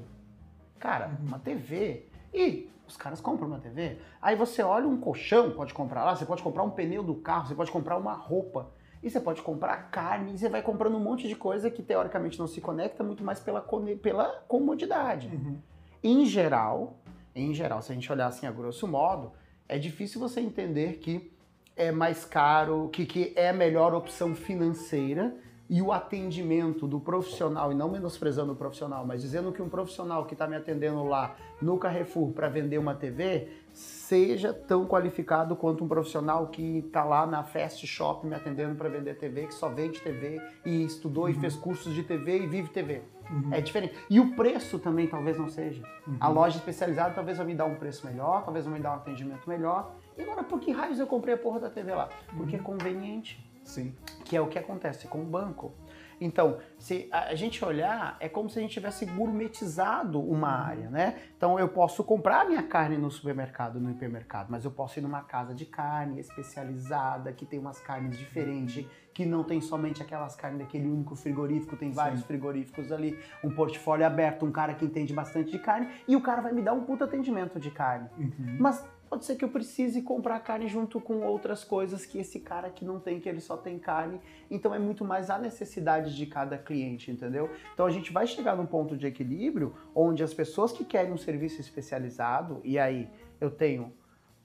[0.80, 1.28] Cara, uhum.
[1.28, 2.08] uma TV.
[2.34, 3.98] E os caras compram uma TV.
[4.22, 7.48] Aí você olha um colchão, pode comprar lá, você pode comprar um pneu do carro,
[7.48, 8.72] você pode comprar uma roupa.
[9.02, 12.40] E você pode comprar carne, e você vai comprando um monte de coisa que teoricamente
[12.40, 13.64] não se conecta, muito mais pela,
[14.02, 15.28] pela comodidade.
[15.28, 15.60] Uhum.
[16.04, 16.98] Em geral,
[17.36, 19.34] em geral, se a gente olhar assim a grosso modo,
[19.70, 21.32] é difícil você entender que
[21.78, 25.34] é mais caro, que, que é a melhor opção financeira
[25.70, 30.26] e o atendimento do profissional, e não menosprezando o profissional, mas dizendo que um profissional
[30.26, 35.84] que está me atendendo lá no Carrefour para vender uma TV seja tão qualificado quanto
[35.84, 39.68] um profissional que está lá na Fast Shop me atendendo para vender TV, que só
[39.68, 41.30] vende TV e estudou uhum.
[41.32, 43.02] e fez cursos de TV e vive TV.
[43.30, 43.54] Uhum.
[43.54, 43.94] É diferente.
[44.10, 45.84] E o preço também talvez não seja.
[46.08, 46.18] Uhum.
[46.20, 48.96] A loja especializada talvez vai me dar um preço melhor, talvez vai me dar um
[48.96, 49.94] atendimento melhor.
[50.18, 52.10] E agora, por que raios eu comprei a porra da TV lá?
[52.36, 53.46] Porque é conveniente.
[53.64, 53.94] Sim.
[54.24, 55.74] Que é o que acontece com o banco.
[56.20, 61.16] Então, se a gente olhar, é como se a gente tivesse gourmetizado uma área, né?
[61.38, 65.22] Então, eu posso comprar minha carne no supermercado, no hipermercado, mas eu posso ir numa
[65.22, 70.60] casa de carne especializada, que tem umas carnes diferentes, que não tem somente aquelas carnes
[70.60, 72.26] daquele único frigorífico, tem vários Sim.
[72.28, 76.42] frigoríficos ali, um portfólio aberto, um cara que entende bastante de carne, e o cara
[76.42, 78.10] vai me dar um puto atendimento de carne.
[78.18, 78.58] Uhum.
[78.60, 82.70] Mas Pode ser que eu precise comprar carne junto com outras coisas que esse cara
[82.70, 84.20] que não tem, que ele só tem carne.
[84.52, 87.50] Então é muito mais a necessidade de cada cliente, entendeu?
[87.74, 91.18] Então a gente vai chegar num ponto de equilíbrio onde as pessoas que querem um
[91.18, 93.94] serviço especializado, e aí eu tenho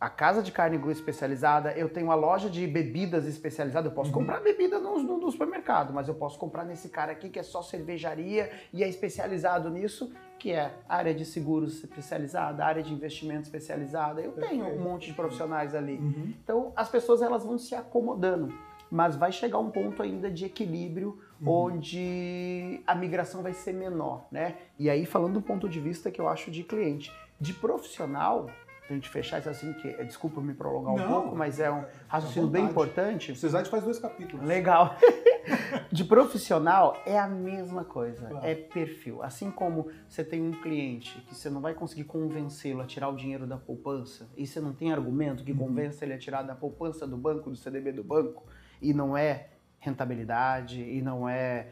[0.03, 4.19] a casa de carne especializada, eu tenho a loja de bebidas especializada, eu posso uhum.
[4.19, 7.43] comprar bebida no, no, no, supermercado, mas eu posso comprar nesse cara aqui que é
[7.45, 13.43] só cervejaria e é especializado nisso, que é área de seguros especializada, área de investimento
[13.43, 14.21] especializada.
[14.21, 15.99] Eu tenho um monte de profissionais ali.
[15.99, 16.35] Uhum.
[16.43, 18.53] Então as pessoas elas vão se acomodando,
[18.91, 21.49] mas vai chegar um ponto ainda de equilíbrio uhum.
[21.49, 24.57] onde a migração vai ser menor, né?
[24.77, 28.47] E aí falando do ponto de vista que eu acho de cliente, de profissional,
[28.89, 31.71] a gente fechar isso assim, que é, desculpa me prolongar um Não, pouco, mas é
[31.71, 33.33] um raciocínio bem importante.
[33.33, 34.47] Precisar, a faz dois capítulos.
[34.47, 34.97] Legal.
[35.91, 38.47] de profissional é a mesma coisa, claro.
[38.47, 39.23] é perfil.
[39.23, 43.17] Assim como você tem um cliente que você não vai conseguir convencê-lo a tirar o
[43.17, 45.59] dinheiro da poupança e você não tem argumento que uhum.
[45.59, 48.45] convença ele a tirar da poupança do banco, do CDB do banco,
[48.81, 51.69] e não é rentabilidade, e não é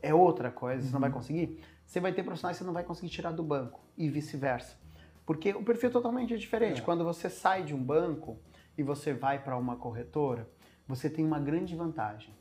[0.00, 0.86] é outra coisa, uhum.
[0.86, 1.16] você não vai uhum.
[1.16, 4.81] conseguir, você vai ter profissionais que você não vai conseguir tirar do banco e vice-versa.
[5.24, 6.80] Porque o perfil é totalmente diferente.
[6.80, 6.84] É.
[6.84, 8.38] Quando você sai de um banco
[8.76, 10.48] e você vai para uma corretora,
[10.86, 12.34] você tem uma grande vantagem.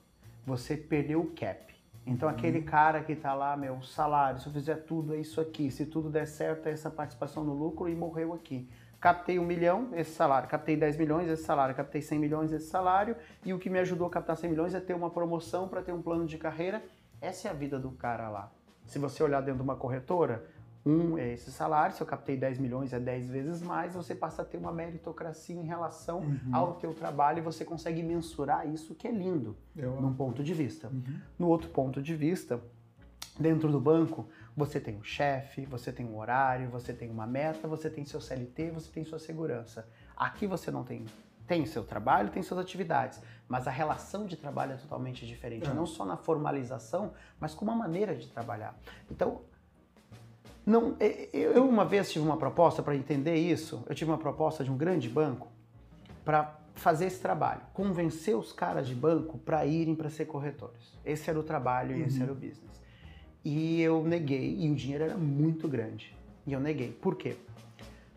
[0.45, 1.73] Você perdeu o cap.
[2.05, 2.35] Então uhum.
[2.35, 5.85] aquele cara que está lá, meu salário, se eu fizer tudo é isso aqui, se
[5.85, 8.67] tudo der certo é essa participação no lucro e morreu aqui.
[9.01, 10.47] Captei um milhão, esse salário.
[10.47, 11.73] Captei 10 milhões, esse salário.
[11.73, 13.15] Captei 100 milhões, esse salário.
[13.43, 15.91] E o que me ajudou a captar 100 milhões é ter uma promoção para ter
[15.91, 16.83] um plano de carreira.
[17.19, 18.51] Essa é a vida do cara lá.
[18.85, 20.45] Se você olhar dentro de uma corretora,
[20.85, 24.41] um é esse salário, se eu captei 10 milhões é 10 vezes mais, você passa
[24.41, 26.49] a ter uma meritocracia em relação uhum.
[26.51, 30.01] ao teu trabalho e você consegue mensurar isso que é lindo, eu...
[30.01, 30.87] num ponto de vista.
[30.87, 31.19] Uhum.
[31.37, 32.59] No outro ponto de vista,
[33.39, 37.67] dentro do banco, você tem um chefe, você tem um horário, você tem uma meta,
[37.67, 39.87] você tem seu CLT, você tem sua segurança.
[40.15, 41.05] Aqui você não tem
[41.47, 45.73] tem seu trabalho, tem suas atividades, mas a relação de trabalho é totalmente diferente, é.
[45.73, 48.73] não só na formalização, mas com uma maneira de trabalhar.
[49.09, 49.41] Então,
[50.71, 50.95] não,
[51.33, 53.83] eu uma vez tive uma proposta para entender isso.
[53.87, 55.49] Eu tive uma proposta de um grande banco
[56.23, 60.97] para fazer esse trabalho, convencer os caras de banco para irem para ser corretores.
[61.05, 62.23] Esse era o trabalho e esse uhum.
[62.23, 62.81] era o business.
[63.43, 66.15] E eu neguei, e o dinheiro era muito grande.
[66.47, 66.91] E eu neguei.
[66.91, 67.35] Por quê?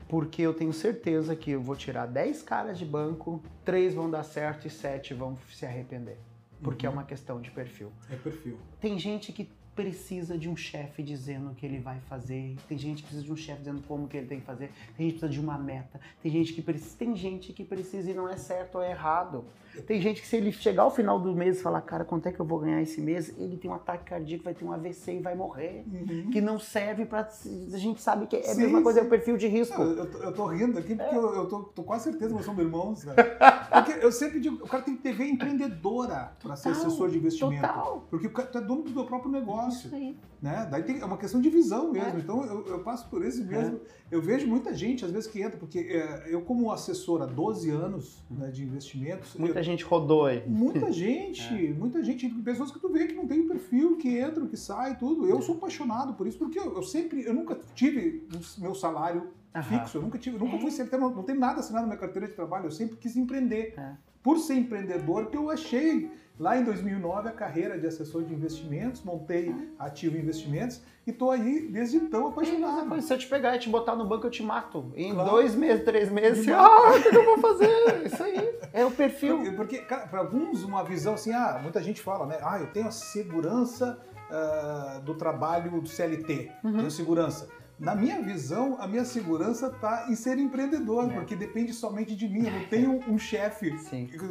[0.08, 4.22] Porque eu tenho certeza que eu vou tirar 10 caras de banco, 3 vão dar
[4.22, 6.18] certo e 7 vão se arrepender.
[6.62, 6.94] Porque é uhum.
[6.94, 7.90] é uma questão de perfil.
[8.08, 8.58] É perfil.
[8.80, 13.02] Tem gente que precisa de um chefe dizendo o que ele vai fazer, tem gente
[13.02, 15.20] que precisa de um chefe dizendo como que ele tem que fazer, tem gente que
[15.20, 18.36] precisa de uma meta, tem gente que precisa, tem gente que precisa e não é
[18.36, 19.44] certo ou é errado.
[19.82, 22.32] Tem gente que se ele chegar ao final do mês e falar, cara, quanto é
[22.32, 25.14] que eu vou ganhar esse mês, ele tem um ataque cardíaco, vai ter um AVC
[25.14, 26.30] e vai morrer, uhum.
[26.30, 29.36] que não serve para a gente sabe que é a mesma coisa, é o perfil
[29.36, 29.80] de risco.
[29.80, 31.18] Eu, eu, tô, eu tô rindo aqui porque é.
[31.18, 34.68] eu, eu tô, tô quase certeza que nós somos irmãos, Porque eu sempre digo, o
[34.68, 37.66] cara tem que ter veia empreendedora para ser assessor de investimento.
[37.66, 38.06] Total.
[38.10, 39.86] Porque tu é dono do teu próprio negócio.
[39.86, 40.16] Isso aí.
[40.44, 40.68] Né?
[40.70, 42.18] Daí tem, é uma questão de visão mesmo.
[42.18, 42.20] É.
[42.20, 43.76] Então eu, eu, passo por esse mesmo.
[43.76, 44.14] É.
[44.14, 47.70] Eu vejo muita gente, às vezes, que entra, porque é, eu, como assessor há 12
[47.70, 49.36] anos né, de investimentos.
[49.36, 50.46] Muita eu, gente rodou aí.
[50.46, 51.72] Muita gente, é.
[51.72, 55.26] muita gente, pessoas que tu vê que não tem perfil, que entram, que saem, tudo.
[55.26, 58.28] Eu sou apaixonado por isso, porque eu, eu sempre, eu nunca tive
[58.58, 59.28] meu salário
[59.62, 62.28] fixo, eu nunca tive, nunca fui sempre, não, não tem nada assinado na minha carteira
[62.28, 63.74] de trabalho, eu sempre quis empreender.
[64.22, 69.02] Por ser empreendedor, que eu achei Lá em 2009, a carreira de assessor de investimentos,
[69.04, 73.00] montei Ativo Investimentos e estou aí desde então apaixonado.
[73.00, 74.92] se eu te pegar e te botar no banco, eu te mato.
[74.96, 75.30] Em claro.
[75.30, 78.06] dois meses, três meses, ah, o que eu vou fazer?
[78.06, 78.58] Isso aí.
[78.72, 79.54] É o perfil.
[79.54, 82.38] Porque, para alguns, uma visão assim, ah, muita gente fala, né?
[82.42, 86.78] Ah, eu tenho a segurança uh, do trabalho do CLT, uhum.
[86.78, 87.48] tenho segurança.
[87.78, 91.14] Na minha visão, a minha segurança está em ser empreendedor, é.
[91.14, 92.46] porque depende somente de mim.
[92.46, 93.74] Eu não tenho um chefe.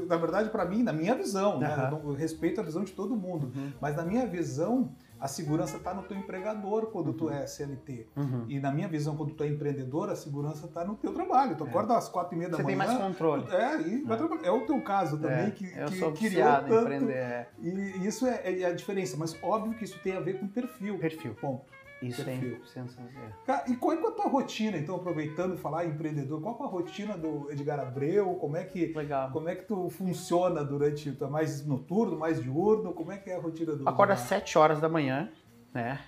[0.08, 1.60] Na verdade, para mim, na minha visão, uhum.
[1.60, 1.90] né?
[1.92, 3.74] eu, respeito a visão de todo mundo, uhum.
[3.82, 7.14] mas na minha visão, a segurança está no teu empregador quando uhum.
[7.14, 8.08] tu é CLT.
[8.16, 8.46] Uhum.
[8.48, 11.56] E na minha visão, quando tu é empreendedor, a segurança está no teu trabalho.
[11.56, 11.70] Tu é.
[11.70, 12.78] acorda às quatro e meia da Você manhã.
[12.78, 13.46] Você tem mais controle.
[13.50, 14.20] É, e vai é.
[14.20, 14.46] trabalhar.
[14.46, 15.52] É o teu caso também, é.
[15.52, 16.74] que, eu que sou criou tanto.
[16.74, 17.14] empreender.
[17.14, 17.48] É.
[17.62, 19.16] E isso é, é, a diferença.
[19.18, 20.98] Mas óbvio que isso tem a ver com perfil.
[20.98, 21.36] Perfil.
[21.36, 21.72] Ponto.
[22.08, 22.60] Isso é perfil.
[22.62, 23.64] é sensacional.
[23.68, 27.18] E qual é a tua rotina, então, aproveitando falar em empreendedor, qual é a rotina
[27.18, 28.36] do Edgar Abreu?
[28.36, 29.32] Como é que, Legal.
[29.32, 32.94] Como é que tu funciona durante, tu é mais noturno, mais diurno?
[32.94, 35.32] Como é que é a rotina do Acorda às 7 horas da manhã,
[35.74, 36.00] né?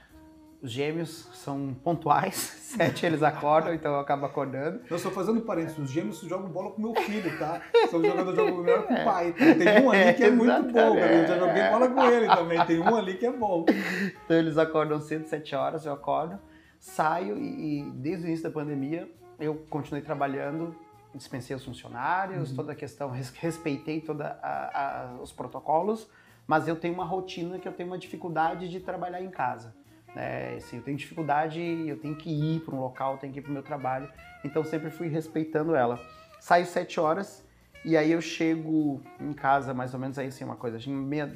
[0.65, 2.35] Os gêmeos são pontuais,
[2.75, 4.81] sete eles acordam, então eu acabo acordando.
[4.89, 7.61] Eu estou fazendo parênteses, os gêmeos jogam bola com meu filho, tá?
[7.91, 9.31] São jogadores jogam melhor com o pai.
[9.33, 9.45] Tá?
[9.45, 11.13] Tem um ali que é muito bom, cara.
[11.13, 13.63] Eu já joguei bola com ele também, tem um ali que é bom.
[14.25, 16.39] Então eles acordam cedo, sete horas, eu acordo,
[16.79, 19.07] saio e, e desde o início da pandemia
[19.39, 20.75] eu continuei trabalhando,
[21.13, 22.55] dispensei os funcionários, uhum.
[22.55, 24.25] toda a questão, respeitei todos
[25.21, 26.09] os protocolos,
[26.47, 29.84] mas eu tenho uma rotina que eu tenho uma dificuldade de trabalhar em casa.
[30.15, 33.39] É, assim, eu tenho dificuldade, eu tenho que ir para um local, eu tenho que
[33.39, 34.09] ir para o meu trabalho,
[34.43, 35.99] então sempre fui respeitando ela.
[36.39, 37.43] Saio sete horas
[37.83, 40.79] e aí eu chego em casa mais ou menos aí assim uma coisa.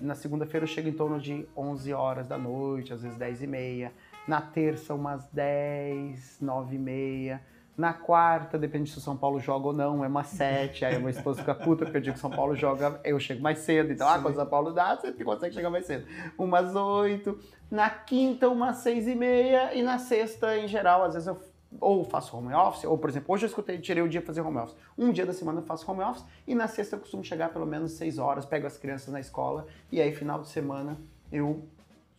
[0.01, 3.47] Na segunda-feira eu chego em torno de 11 horas da noite, às vezes 10 e
[3.47, 3.93] meia.
[4.27, 7.41] Na terça umas 10, 9 e meia.
[7.79, 10.83] Na quarta, depende se o São Paulo joga ou não, é uma sete.
[10.83, 13.41] Aí a minha esposa fica puta porque eu digo que São Paulo joga, eu chego
[13.41, 13.93] mais cedo.
[13.93, 14.19] Então, ah, Sim.
[14.19, 16.05] ah, quando São Paulo dá, você consegue chegar mais cedo.
[16.37, 17.39] Umas oito.
[17.71, 19.73] Na quinta, umas seis e meia.
[19.73, 21.39] E na sexta, em geral, às vezes eu
[21.79, 24.57] ou faço home office, ou por exemplo, hoje eu escutei, tirei o dia fazer home
[24.57, 24.75] office.
[24.97, 27.65] Um dia da semana eu faço home office e na sexta eu costumo chegar pelo
[27.65, 30.99] menos seis horas, pego as crianças na escola e aí final de semana
[31.31, 31.65] eu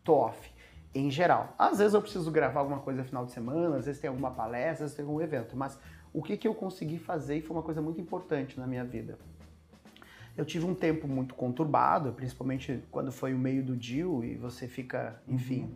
[0.04, 0.50] tô off.
[0.94, 1.54] Em geral.
[1.58, 4.30] Às vezes eu preciso gravar alguma coisa no final de semana, às vezes tem alguma
[4.30, 5.78] palestra, às vezes tem algum evento, mas
[6.12, 9.16] o que, que eu consegui fazer e foi uma coisa muito importante na minha vida.
[10.36, 14.66] Eu tive um tempo muito conturbado, principalmente quando foi o meio do deal e você
[14.66, 15.72] fica, enfim,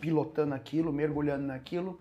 [0.00, 2.00] pilotando aquilo, mergulhando naquilo.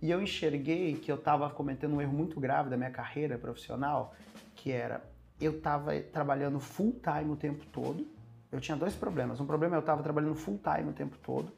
[0.00, 4.14] E eu enxerguei que eu estava cometendo um erro muito grave da minha carreira profissional,
[4.54, 5.02] que era
[5.40, 8.06] eu estava trabalhando full time o tempo todo.
[8.50, 9.40] Eu tinha dois problemas.
[9.40, 11.52] Um problema é eu estava trabalhando full time o tempo todo.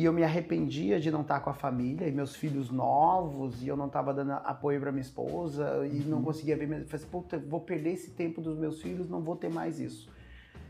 [0.00, 3.68] E eu me arrependia de não estar com a família e meus filhos novos, e
[3.68, 6.72] eu não estava dando apoio para minha esposa, e não conseguia ver.
[6.72, 10.10] Eu falei, puta, vou perder esse tempo dos meus filhos, não vou ter mais isso.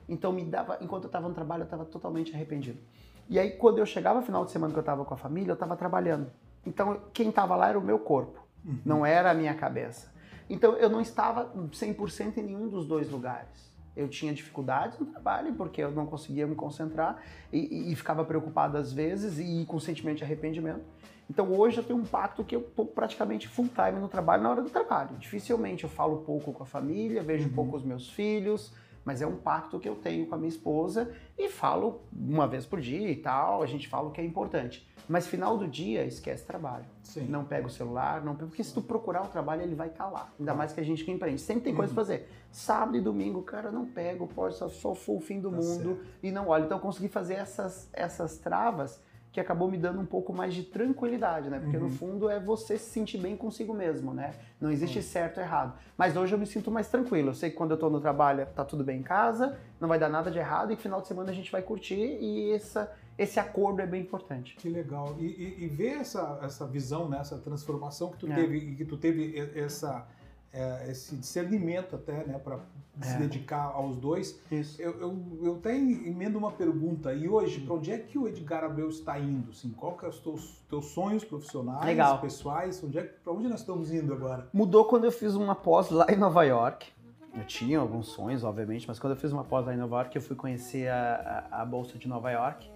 [0.08, 2.80] Então me dava, enquanto eu estava no trabalho, eu estava totalmente arrependido.
[3.28, 5.52] E aí quando eu chegava no final de semana que eu estava com a família,
[5.52, 6.32] eu estava trabalhando.
[6.66, 8.44] Então quem estava lá era o meu corpo,
[8.84, 10.12] não era a minha cabeça.
[10.48, 13.69] Então eu não estava 100% em nenhum dos dois lugares.
[14.00, 17.22] Eu tinha dificuldades no trabalho porque eu não conseguia me concentrar
[17.52, 20.80] e, e, ficava preocupado às vezes e com sentimento de arrependimento.
[21.28, 24.50] Então hoje eu tenho um pacto que eu estou praticamente full time no trabalho na
[24.50, 25.16] hora do trabalho.
[25.18, 27.54] Dificilmente eu falo pouco com a família, vejo Uhum.
[27.54, 28.72] pouco os meus filhos,
[29.04, 32.66] mas é um pacto que eu tenho com a minha esposa e falo uma vez
[32.66, 34.88] por dia e tal, a gente fala o que é importante.
[35.08, 36.84] Mas final do dia, esquece trabalho.
[37.02, 37.22] Sim.
[37.22, 40.32] Não pega o celular, não porque se tu procurar o trabalho, ele vai estar lá.
[40.38, 41.40] Ainda mais que a gente que empreende.
[41.40, 42.28] Sempre tem coisa pra fazer.
[42.50, 46.00] Sábado e domingo, cara, não pego, pode só, só for o fim do Tá mundo
[46.22, 46.64] e não olha.
[46.64, 50.64] Então eu consegui fazer essas, essas travas que acabou me dando um pouco mais de
[50.64, 51.60] tranquilidade, né?
[51.60, 51.84] Porque Uhum.
[51.84, 54.34] no fundo é você se sentir bem consigo mesmo, né?
[54.60, 55.74] Não existe certo ou errado.
[55.96, 57.30] Mas hoje eu me sinto mais tranquilo.
[57.30, 59.98] Eu sei que quando eu tô no trabalho tá tudo bem em casa, não vai
[59.98, 62.92] dar nada de errado e que final de semana a gente vai curtir e essa,
[63.16, 64.56] esse acordo é bem importante.
[64.56, 65.14] Que legal.
[65.18, 68.34] E, e, e ver essa, essa visão, né, essa transformação que tu É.
[68.34, 70.06] teve e que tu teve essa,
[70.52, 72.58] é, esse discernimento até, né, para
[73.00, 73.18] se É.
[73.18, 74.40] dedicar aos dois.
[74.50, 74.80] Isso.
[74.80, 77.12] Eu, eu, eu até emendo uma pergunta.
[77.14, 79.50] E hoje, para onde é que o Edgar Abreu está indo?
[79.50, 82.20] Assim, qual que é os teus, teus sonhos profissionais, Legal.
[82.20, 82.82] pessoais?
[82.84, 84.48] Onde é, para onde nós estamos indo agora?
[84.52, 86.86] Mudou quando eu fiz uma pós lá em Nova York.
[87.32, 90.16] Eu tinha alguns sonhos, obviamente, mas quando eu fiz uma pós lá em Nova York,
[90.16, 92.68] eu fui conhecer a, a, a Bolsa de Nova York.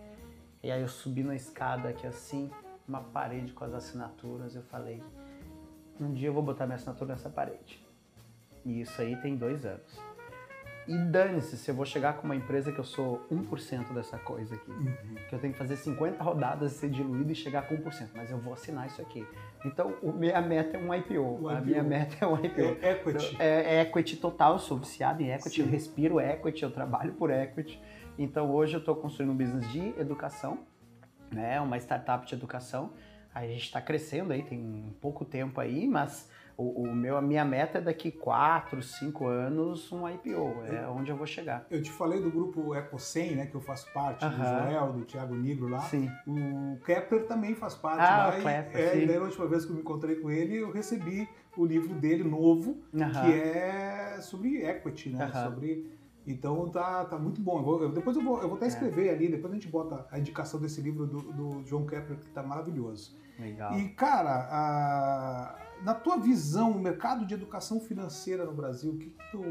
[0.62, 2.49] E aí eu subi na escada aqui assim,
[2.89, 4.55] uma parede com as assinaturas.
[4.55, 5.03] Eu falei,
[6.01, 7.85] um dia eu vou botar minha assinatura nessa parede.
[8.64, 9.99] E isso aí tem dois anos.
[10.87, 14.55] E dane-se se eu vou chegar com uma empresa que eu sou 1% dessa coisa
[14.55, 14.72] aqui.
[15.28, 18.09] Que eu tenho que fazer 50 rodadas, ser diluído e chegar com 1%.
[18.14, 19.26] Mas eu vou assinar isso aqui.
[19.64, 21.43] Então, o minha meta é um IPO.
[21.43, 21.66] O A IPO.
[21.66, 22.76] minha meta é um IPO.
[22.82, 23.37] É, equity.
[23.39, 25.72] É, é equity total, eu sou viciado em equity, eu Sim.
[25.72, 27.80] respiro equity, eu trabalho por equity.
[28.18, 30.59] Então hoje eu estou construindo um business de educação,
[31.32, 32.93] né, uma startup de educação.
[33.35, 37.44] A gente está crescendo aí, tem pouco tempo aí, mas o, o meu, a minha
[37.44, 41.66] meta é daqui 4, 5 anos um IPO, é onde eu vou chegar.
[41.70, 44.70] Eu te falei do grupo Ecocem, né, que eu faço parte, do Aham.
[44.70, 45.80] Joel, do Thiago Negro lá.
[45.80, 46.09] Sim.
[46.26, 48.34] O Kepler também faz parte Ah, lá.
[48.34, 50.57] o e- Kepler, é, e daí, a última vez que eu me encontrei com ele,
[50.57, 53.11] eu recebi o livro dele novo, Aham.
[53.11, 55.24] que é sobre equity, né?
[55.24, 55.44] Aham.
[55.50, 55.92] Sobre.
[56.26, 57.59] Então tá, tá muito bom.
[57.59, 58.68] Eu vou- eu- depois eu vou, eu vou até É.
[58.68, 62.30] escrever ali, depois a gente bota a indicação desse livro do, do John Kepler, que
[62.30, 63.14] tá maravilhoso.
[63.38, 63.74] Legal.
[63.78, 69.11] E, cara, a- na tua visão, o mercado de educação financeira no Brasil, o que,
[69.11, 69.43] que tu,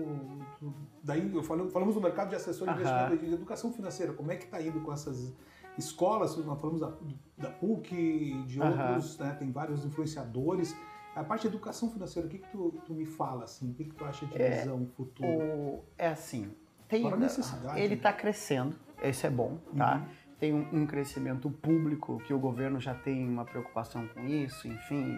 [0.59, 0.73] tu-
[1.03, 4.35] Daí eu falei, falamos do mercado de assessor de investimento de educação financeira, como é
[4.35, 5.33] que tá indo com essas
[5.77, 6.35] escolas?
[6.37, 6.91] Nós falamos da,
[7.37, 9.35] da PUC, de outros, né?
[9.37, 10.75] Tem vários influenciadores.
[11.15, 13.69] A parte de educação financeira, o que, que tu, tu me fala, assim?
[13.69, 15.27] O que, que tu acha de É, visão futuro?
[15.29, 16.51] O- é assim,
[16.87, 17.93] tem, ele né?
[17.95, 19.97] está crescendo, isso é bom, tá?
[19.97, 20.05] Uhum.
[20.43, 25.17] Tem um, um crescimento público que o governo já tem uma preocupação com isso, enfim,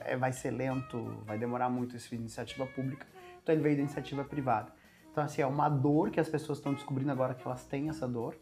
[0.00, 3.06] é, vai ser lento, vai demorar muito essa iniciativa pública,
[3.40, 4.72] então ele veio da iniciativa privada.
[5.12, 8.08] Então assim, é uma dor que as pessoas estão descobrindo agora que elas têm essa
[8.08, 8.36] dor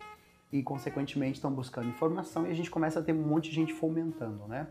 [0.51, 3.75] e consequentemente estão buscando informação e a gente começa a ter um monte de gente
[3.75, 4.69] fomentando, né?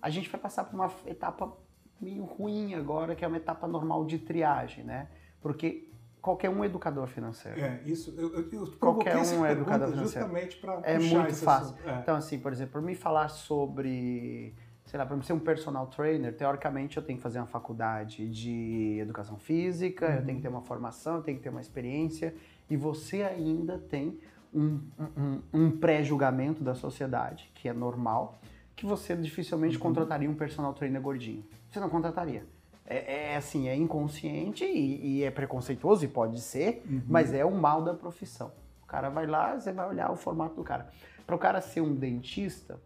[0.00, 1.52] A gente vai passar por uma etapa
[2.00, 5.08] meio ruim agora, que é uma etapa normal de triagem, né?
[5.40, 5.91] Porque
[6.22, 7.60] qualquer um é educador financeiro.
[7.60, 8.14] É, isso.
[8.16, 10.04] Eu, eu, eu Qualquer um é educador financeiro.
[10.26, 11.76] justamente para É muito fácil.
[11.84, 11.98] É.
[11.98, 14.54] Então, assim, por exemplo, para me falar sobre,
[14.84, 18.98] sei lá, para ser um personal trainer, teoricamente eu tenho que fazer uma faculdade de
[19.00, 20.24] educação física, eu Uhum.
[20.24, 22.34] tenho que ter uma formação, eu tenho que ter uma experiência,
[22.70, 24.18] e você ainda tem
[24.54, 24.80] um,
[25.16, 28.38] um- um pré-julgamento da sociedade, que é normal,
[28.76, 29.82] que você dificilmente Uhum.
[29.82, 31.44] contrataria um personal trainer gordinho.
[31.70, 32.44] Você não contrataria.
[32.92, 37.02] É, é assim, é inconsciente e, e é preconceituoso, e pode ser, Uhum.
[37.08, 38.52] mas é o mal da profissão.
[38.82, 40.88] O cara vai lá, você vai olhar o formato do cara.
[41.26, 42.78] Para o cara ser um dentista,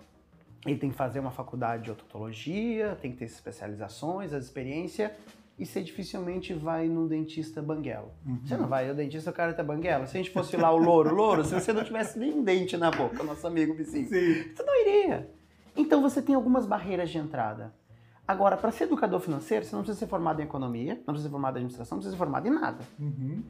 [0.64, 5.12] ele tem que fazer uma faculdade de odontologia, tem que ter especializações, a experiência,
[5.59, 8.12] e você dificilmente vai num dentista banguela.
[8.26, 8.40] Uhum.
[8.44, 10.07] Você não vai, o dentista o cara tá banguela.
[10.07, 12.90] Se a gente fosse lá o louro, louro, se você não tivesse nem dente na
[12.90, 14.52] boca, nosso amigo vizinho, Sim.
[14.54, 15.30] você não iria.
[15.74, 17.72] Então você tem algumas barreiras de entrada.
[18.26, 21.30] Agora, para ser educador financeiro, você não precisa ser formado em economia, não precisa ser
[21.30, 22.84] formado em administração, não precisa ser formado em nada.
[22.98, 23.42] Uhum.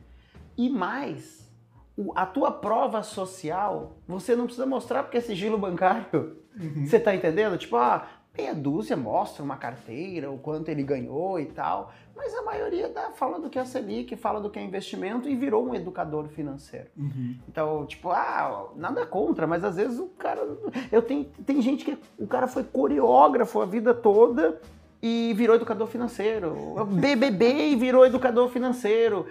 [0.56, 1.50] E mais,
[2.14, 6.38] a tua prova social, você não precisa mostrar porque é sigilo bancário.
[6.58, 6.86] Uhum.
[6.86, 7.56] Você tá entendendo?
[7.56, 8.06] Tipo, ah,
[8.36, 11.92] meia dúzia mostra uma carteira, o quanto ele ganhou e tal.
[12.14, 15.34] Mas a maioria dá, fala do que é Selic, fala do que é investimento e
[15.34, 16.86] virou um educador financeiro.
[16.96, 17.36] Uhum.
[17.48, 20.40] Então, tipo, ah, nada contra, mas às vezes o cara.
[20.90, 24.60] Eu tenho, tem gente que o cara foi coreógrafo a vida toda
[25.02, 26.54] e virou educador financeiro.
[26.86, 29.26] BBB e virou educador financeiro.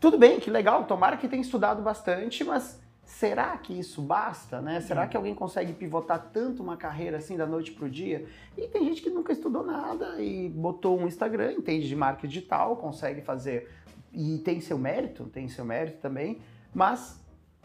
[0.00, 4.80] Tudo bem, que legal, tomara que tenha estudado bastante, mas será que isso basta, né?
[4.80, 8.26] Será que alguém consegue pivotar tanto uma carreira assim da noite pro dia?
[8.56, 12.76] E tem gente que nunca estudou nada e botou um Instagram, entende de marketing digital,
[12.76, 13.70] consegue fazer
[14.12, 16.40] e tem seu mérito, tem seu mérito também,
[16.72, 17.20] mas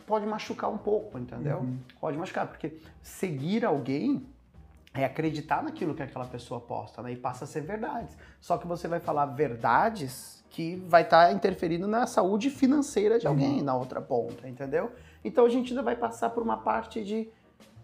[0.05, 1.59] pode machucar um pouco, entendeu?
[1.59, 1.77] Uhum.
[2.01, 4.25] Pode machucar, porque seguir alguém
[4.93, 7.13] é acreditar naquilo que aquela pessoa posta, né?
[7.13, 8.17] E passa a ser verdades.
[8.41, 13.61] Só que você vai falar verdades que vai estar interferindo na saúde financeira de alguém
[13.61, 14.91] na outra ponta, entendeu?
[15.23, 17.29] Então a gente ainda vai passar por uma parte de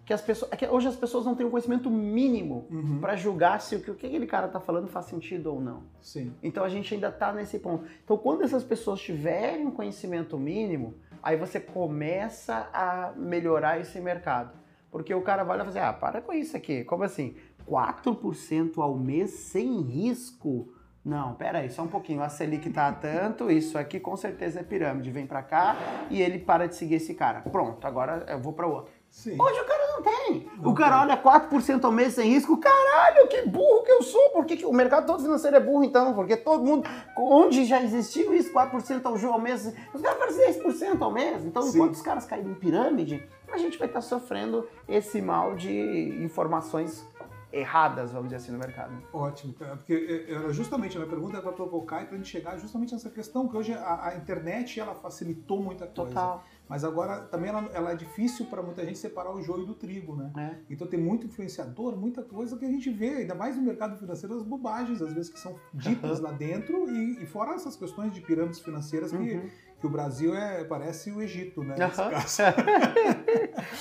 [0.06, 3.00] que as pessoas, é que hoje as pessoas não têm um conhecimento mínimo Uhum.
[3.00, 5.82] para julgar se o que o que aquele cara tá falando faz sentido ou não.
[6.00, 6.32] Sim.
[6.44, 7.86] Então a gente ainda está nesse ponto.
[8.04, 14.52] Então quando essas pessoas tiverem um conhecimento mínimo, aí você começa a melhorar esse mercado.
[14.92, 16.84] Porque o cara vai lá e fala assim, ah, para com isso aqui.
[16.84, 17.36] Como assim?
[17.68, 20.70] 4% ao mês sem risco?
[21.06, 22.24] Não, pera aí, só um pouquinho.
[22.24, 25.12] A Selic tá a tanto, isso aqui com certeza é pirâmide.
[25.12, 25.76] Vem para cá
[26.10, 27.42] e ele para de seguir esse cara.
[27.42, 28.92] Pronto, agora eu vou para outro.
[29.12, 29.38] Sim.
[29.40, 30.50] Hoje o cara não tem.
[30.58, 32.58] Não o cara olha 4% ao mês sem risco.
[32.58, 34.32] Caralho, que burro que eu sou.
[34.32, 36.14] Por que, que o mercado todo financeiro é burro então?
[36.16, 36.90] Porque todo mundo.
[37.16, 39.74] Onde já existiu isso, 4% ao, ao mês.
[39.94, 41.46] Os caras fazem 10% ao mês.
[41.46, 41.78] Então, Sim.
[41.78, 47.08] enquanto os caras caírem em pirâmide, a gente vai estar sofrendo esse mal de informações
[47.56, 48.94] erradas, vamos dizer assim, no mercado.
[49.14, 52.58] Ótimo, cara, porque era justamente a minha pergunta para provocar e para a gente chegar
[52.58, 56.10] justamente nessa questão, que hoje a, a internet ela facilitou muita coisa.
[56.12, 56.44] Total.
[56.68, 60.16] Mas agora também ela, ela é difícil para muita gente separar o joio do trigo,
[60.16, 60.32] né?
[60.36, 60.60] né?
[60.70, 64.36] Então tem muito influenciador, muita coisa que a gente vê, ainda mais no mercado financeiro,
[64.36, 68.20] as bobagens, às vezes, que são ditas lá dentro, e, e fora essas questões de
[68.22, 69.50] pirâmides financeiras que, Uhum.
[69.80, 71.76] que o Brasil é, parece o Egito, né?
[71.78, 72.42] Caso.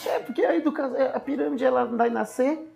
[0.07, 2.74] É, porque a educação, a pirâmide ela vai nascer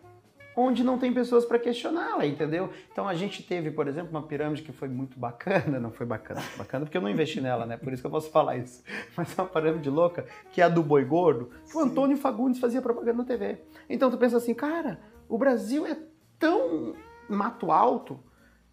[0.59, 2.71] onde não tem pessoas para questioná-la, entendeu?
[2.91, 6.43] Então a gente teve, por exemplo, uma pirâmide que foi muito bacana, não foi bacana,
[6.57, 7.77] bacana porque eu não investi nela, né?
[7.77, 8.83] Por isso que eu posso falar isso.
[9.17, 11.81] Mas é uma pirâmide louca, que é a do boi gordo, que o.
[11.81, 13.59] Antônio Fagundes fazia propaganda na TV.
[13.89, 15.97] Então tu pensa assim, cara, o Brasil é
[16.39, 16.95] tão
[17.29, 18.19] mato alto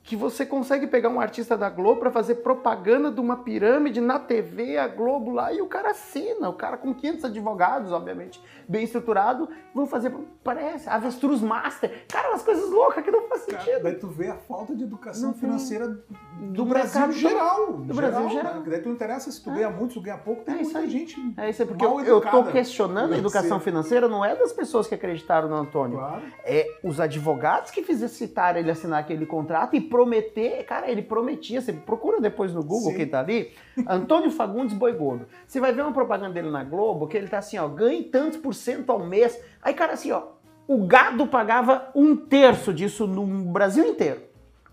[0.06, 4.20] que você consegue pegar um artista da Globo para fazer propaganda de uma pirâmide na
[4.20, 8.40] TV, a Globo lá, e o cara assina, o cara com 500 advogados, obviamente,
[8.70, 13.64] bem estruturado, vão fazer, parece, avestruz master, cara, umas coisas loucas que não faz Cara,
[13.64, 13.84] sentido.
[13.84, 16.04] daí tu vê a falta de educação Não financeira do,
[16.54, 17.74] Do Brasil geral.
[17.74, 18.56] do Brasil geral.
[18.56, 18.64] Né?
[18.68, 20.80] Daí tu não interessa se tu ganha muito, se tu ganha pouco, tem É muita
[20.80, 20.90] aí.
[20.90, 21.16] gente.
[21.38, 24.86] É isso aí, porque eu, eu tô questionando a educação financeira, não é das pessoas
[24.88, 25.98] que acreditaram no Antônio.
[25.98, 26.22] Claro.
[26.44, 31.62] é os advogados que fizeram citar ele assinar aquele contrato e prometer, cara, ele prometia,
[31.62, 32.98] você procura depois no Google Sim.
[32.98, 33.52] quem tá ali,
[33.88, 35.26] Antônio Fagundes Boi Gordo.
[35.48, 38.38] Você vai ver uma propaganda dele na Globo que ele tá assim, ó, ganhe tantos
[38.38, 39.40] por cento ao mês.
[39.62, 40.24] Aí, cara, assim, ó,
[40.68, 44.22] o gado pagava um terço disso no Brasil inteiro.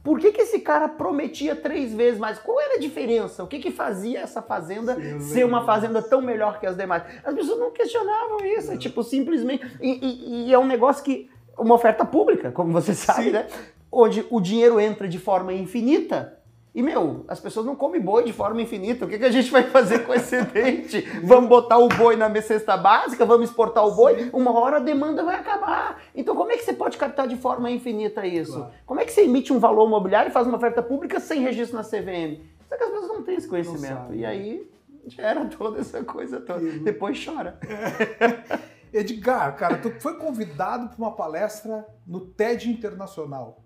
[0.03, 2.37] Por que, que esse cara prometia três vezes mais?
[2.41, 3.45] Qual era a diferença?
[3.45, 7.05] O que, que fazia essa fazenda Sim, ser uma fazenda tão melhor que as demais?
[7.25, 8.79] As pessoas não questionavam isso, é Não.
[8.81, 9.64] tipo, simplesmente.
[9.81, 11.31] E, e- e é um negócio que.
[11.57, 13.31] Uma oferta pública, como você sabe, Sim.
[13.33, 13.47] né?
[13.93, 16.38] Onde o dinheiro entra de forma infinita.
[16.74, 19.05] E, meu, as pessoas não comem boi de forma infinita.
[19.05, 21.03] O que, que a gente vai fazer com esse excedente?
[21.22, 23.26] vamos botar o boi na cesta básica?
[23.26, 24.30] Vamos exportar o boi?
[24.32, 26.03] Uma hora a demanda vai acabar.
[26.14, 28.55] Então, como é que você pode captar de forma infinita isso?
[28.55, 28.72] Claro.
[28.86, 31.76] Como é que você emite um valor imobiliário e faz uma oferta pública sem registro
[31.76, 32.40] na CVM?
[32.70, 33.88] Só que as pessoas não têm esse conhecimento.
[33.88, 34.20] sabem.
[34.20, 34.70] E aí
[35.09, 36.61] gera toda essa coisa toda.
[36.78, 37.59] Depois chora.
[38.93, 43.62] Edgar, cara, tu foi convidado para uma palestra no TED Internacional.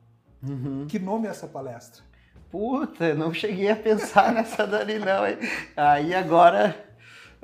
[0.89, 2.03] Que nome é essa palestra?
[2.51, 5.39] Puta, não cheguei a pensar nessa dali não, hein?
[5.77, 6.75] Aí agora.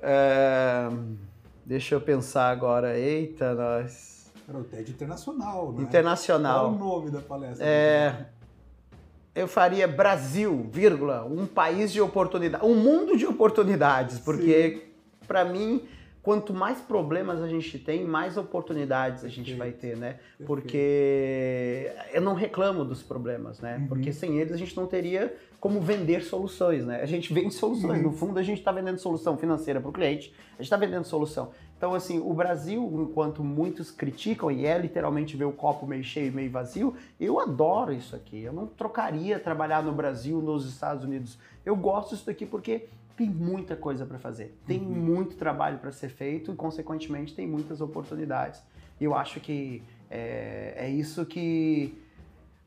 [0.00, 0.88] é,
[1.64, 2.98] Deixa eu pensar agora.
[2.98, 4.30] Eita, nós.
[4.48, 5.74] Era o TED Internacional, né?
[5.74, 6.68] Qual Internacional.
[6.72, 7.64] o nome da palestra?
[7.64, 8.26] É,
[9.34, 14.88] eu faria Brasil, vírgula, um país de oportunidades, um mundo de oportunidades, porque
[15.26, 15.86] para mim
[16.22, 20.18] quanto mais problemas a gente tem, mais oportunidades a gente vai ter, né?
[20.46, 23.78] Porque eu não reclamo dos problemas, né?
[23.78, 23.88] Uhum.
[23.88, 27.00] Porque sem eles a gente não teria como vender soluções, né?
[27.02, 27.98] A gente vende soluções.
[27.98, 28.10] Uhum.
[28.10, 31.04] No fundo, a gente está vendendo solução financeira para o cliente, a gente está vendendo
[31.04, 31.50] solução.
[31.76, 36.28] Então, assim, o Brasil, enquanto muitos criticam, e é literalmente ver o copo meio cheio
[36.28, 38.42] e meio vazio, eu adoro isso aqui.
[38.42, 41.38] Eu não trocaria trabalhar no Brasil, nos Estados Unidos.
[41.64, 42.86] Eu gosto disso daqui porque
[43.22, 44.88] tem muita coisa para fazer, tem uhum.
[44.88, 48.60] muito trabalho para ser feito e, consequentemente, tem muitas oportunidades.
[49.00, 51.96] E eu acho que é, é isso que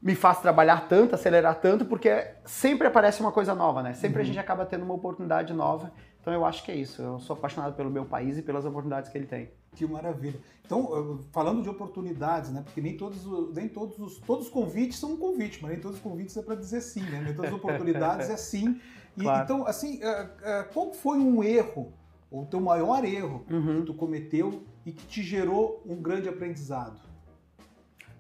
[0.02, 3.94] me faz trabalhar tanto, acelerar tanto, porque sempre aparece uma coisa nova, né?
[3.94, 4.24] Sempre uhum.
[4.24, 5.92] a gente acaba tendo uma oportunidade nova.
[6.22, 7.02] Então eu acho que é isso.
[7.02, 9.50] Eu sou apaixonado pelo meu país e pelas oportunidades que ele tem.
[9.76, 10.40] Que maravilha.
[10.66, 12.62] Então, falando de oportunidades, né?
[12.64, 15.98] Porque nem todos, nem todos os, todos os convites são um convite, mas nem todos
[15.98, 17.22] os convites é para dizer sim, né?
[17.22, 18.80] Nem todas as oportunidades é sim.
[19.16, 19.44] E, claro.
[19.44, 21.94] Então, assim, é, é, qual foi um erro,
[22.32, 23.82] ou o teu maior erro uhum.
[23.82, 27.00] que tu cometeu e que te gerou um grande aprendizado?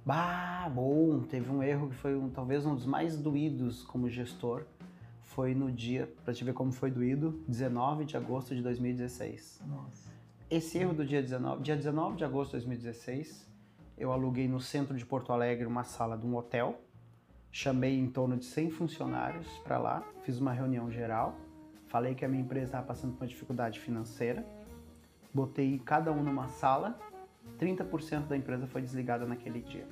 [0.06, 4.64] Bah, bom, teve um erro que foi um, talvez um dos mais doídos como gestor.
[5.24, 9.62] Foi no dia, para te ver como foi doído, 19 de agosto de 2016.
[9.68, 10.15] Nossa.
[10.50, 13.50] Esse erro do dia 19, dia 19 de agosto de 2016,
[13.98, 16.82] eu aluguei no centro de Porto Alegre uma sala de um hotel
[17.56, 21.38] chamei em torno de 100 funcionários para lá, fiz uma reunião geral,
[21.88, 24.46] falei que a minha empresa estava passando por uma dificuldade financeira,
[25.34, 27.00] botei cada um numa sala,
[27.58, 29.88] 30% da empresa foi desligada naquele dia.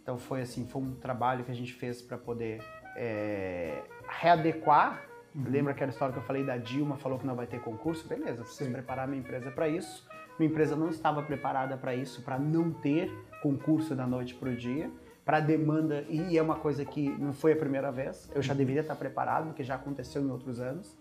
[0.00, 2.62] Então foi assim, foi um trabalho que a gente fez para poder
[2.94, 5.04] é, readequar.
[5.34, 5.44] Uhum.
[5.48, 8.06] Lembra aquela história que eu falei da Dilma, falou que não vai ter concurso?
[8.08, 8.72] Beleza, preciso Sim.
[8.72, 10.08] preparar minha empresa para isso.
[10.38, 13.10] Minha empresa não estava preparada para isso, para não ter
[13.42, 14.90] concurso da noite para o dia
[15.28, 18.80] para demanda, e é uma coisa que não foi a primeira vez, eu já deveria
[18.80, 20.96] estar preparado, porque já aconteceu em outros anos.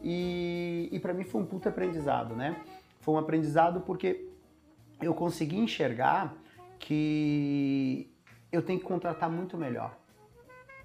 [0.00, 2.56] E, e para mim foi um puta aprendizado, né?
[3.00, 4.30] Foi um aprendizado porque
[4.98, 6.34] eu consegui enxergar
[6.78, 8.10] que
[8.50, 9.94] eu tenho que contratar muito melhor.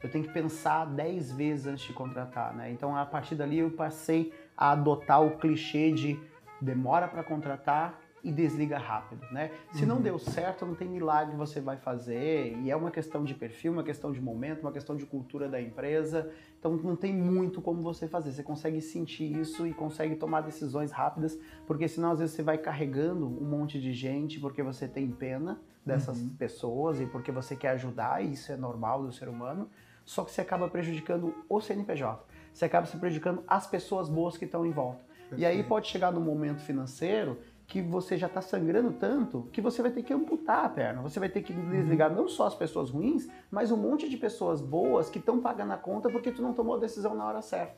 [0.03, 2.71] Eu tenho que pensar 10 vezes antes de contratar, né?
[2.71, 6.19] Então, a partir dali eu passei a adotar o clichê de
[6.59, 9.51] demora para contratar, e desliga rápido, né?
[9.73, 10.01] Se não uhum.
[10.01, 13.73] deu certo, não tem milagre que você vai fazer e é uma questão de perfil,
[13.73, 16.31] uma questão de momento, uma questão de cultura da empresa.
[16.59, 18.31] Então não tem muito como você fazer.
[18.31, 22.57] Você consegue sentir isso e consegue tomar decisões rápidas, porque senão às vezes você vai
[22.57, 26.29] carregando um monte de gente porque você tem pena dessas uhum.
[26.29, 29.67] pessoas e porque você quer ajudar, e isso é normal do ser humano.
[30.11, 32.21] Só que você acaba prejudicando o CNPJ.
[32.53, 35.05] Você acaba se prejudicando as pessoas boas que estão em volta.
[35.07, 35.39] Perfeito.
[35.39, 39.81] E aí pode chegar no momento financeiro que você já está sangrando tanto que você
[39.81, 41.01] vai ter que amputar a perna.
[41.01, 42.23] Você vai ter que desligar uhum.
[42.23, 45.77] não só as pessoas ruins, mas um monte de pessoas boas que estão pagando a
[45.77, 47.77] conta porque tu não tomou a decisão na hora certa.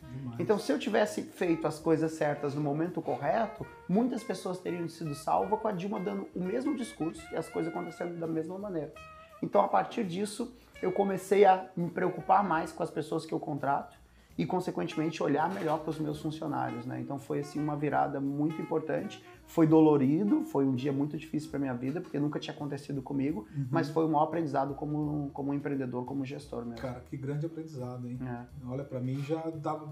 [0.00, 0.38] Demais.
[0.38, 5.12] Então, se eu tivesse feito as coisas certas no momento correto, muitas pessoas teriam sido
[5.12, 8.94] salvas com a Dilma dando o mesmo discurso e as coisas acontecendo da mesma maneira.
[9.42, 13.40] Então, a partir disso, eu comecei a me preocupar mais com as pessoas que eu
[13.40, 13.96] contrato
[14.36, 16.84] e, consequentemente, olhar melhor para os meus funcionários.
[16.84, 17.00] Né?
[17.00, 19.24] Então, foi assim, uma virada muito importante.
[19.46, 23.46] Foi dolorido, foi um dia muito difícil para minha vida, porque nunca tinha acontecido comigo,
[23.56, 23.66] uhum.
[23.70, 26.82] mas foi um maior aprendizado como, como empreendedor, como gestor mesmo.
[26.82, 28.18] Cara, que grande aprendizado, hein?
[28.22, 28.66] É.
[28.66, 29.90] Olha, para mim já dava.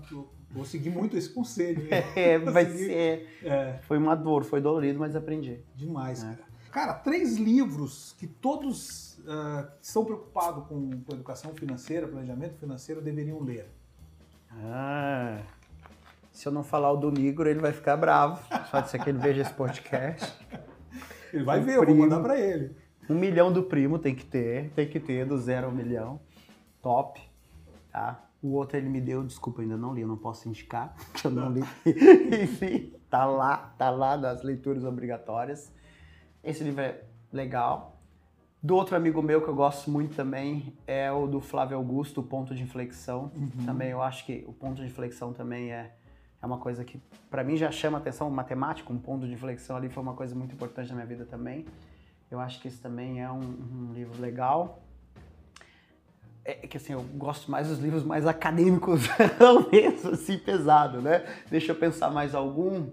[0.50, 1.86] Vou seguir muito esse conselho.
[2.16, 3.28] é, vai ser.
[3.42, 3.78] É.
[3.82, 5.60] Foi uma dor, foi dolorido, mas aprendi.
[5.74, 6.26] Demais, é.
[6.26, 6.52] cara.
[6.72, 13.00] Cara, três livros que todos uh, que são preocupados com, com educação financeira, planejamento financeiro,
[13.00, 13.70] deveriam ler.
[14.50, 15.42] Ah,
[16.30, 18.42] se eu não falar o do Negro, ele vai ficar bravo.
[18.70, 20.32] Só de ser que ele veja esse podcast.
[21.32, 22.76] Ele vai o ver, primo, eu vou mandar pra ele.
[23.08, 26.20] Um milhão do primo tem que ter, tem que ter, do zero ao milhão.
[26.82, 27.18] Top.
[27.90, 28.22] Tá?
[28.42, 31.30] O outro ele me deu, desculpa, ainda não li, eu não posso indicar, que eu
[31.30, 31.62] não li.
[32.42, 35.72] Enfim, tá lá, tá lá das leituras obrigatórias.
[36.44, 37.02] Esse livro é
[37.32, 37.91] legal,
[38.62, 42.22] do outro amigo meu que eu gosto muito também é o do Flávio Augusto, o
[42.22, 43.32] Ponto de Inflexão.
[43.34, 43.66] Uhum.
[43.66, 45.92] Também eu acho que o ponto de inflexão também é,
[46.40, 48.30] é uma coisa que para mim já chama atenção.
[48.30, 51.66] Matemática, um ponto de inflexão ali foi uma coisa muito importante na minha vida também.
[52.30, 54.80] Eu acho que esse também é um, um livro legal.
[56.44, 59.02] É que assim, eu gosto mais dos livros mais acadêmicos,
[59.38, 61.26] talvez assim, pesado, né?
[61.50, 62.86] Deixa eu pensar mais algum.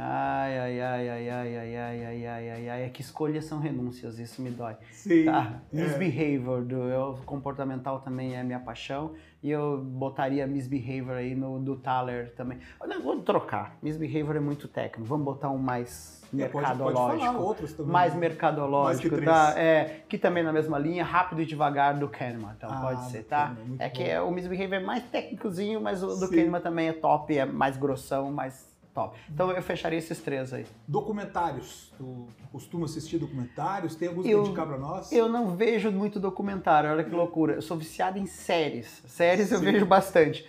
[0.00, 3.58] Ai, ai, ai, ai, ai, ai, ai, ai, ai, ai, ai, é que escolhas são
[3.58, 4.76] renúncias, isso me dói.
[4.92, 5.24] Sim.
[5.24, 5.60] Tá?
[5.74, 5.76] É.
[5.76, 11.74] Misbehavior, do, eu, comportamental também é minha paixão, e eu botaria misbehavior aí no do
[11.74, 12.60] Thaler também.
[12.86, 17.00] Não, vou trocar, misbehavior é muito técnico, vamos botar um mais mercadológico.
[17.00, 17.92] É, pode, pode outros também.
[17.92, 19.58] Mais mercadológico, mais tá?
[19.58, 23.24] É, que também na mesma linha, rápido e devagar do Kahneman, então ah, pode ser,
[23.24, 23.48] tá?
[23.48, 23.94] Kahneman, é bom.
[23.96, 26.36] que é, o misbehavior é mais técnicozinho, mas o do Sim.
[26.36, 29.16] Kahneman também é top, é mais grossão, mais top.
[29.32, 30.66] Então eu fecharia esses três aí.
[30.86, 31.92] Documentários.
[31.96, 33.94] Tu costuma assistir documentários?
[33.94, 35.12] Tem alguns Eu- pra indicar pra nós?
[35.12, 37.54] Eu não vejo muito documentário, olha que loucura.
[37.54, 39.02] Eu sou viciado em séries.
[39.06, 39.64] Séries eu Sim.
[39.66, 40.44] vejo bastante.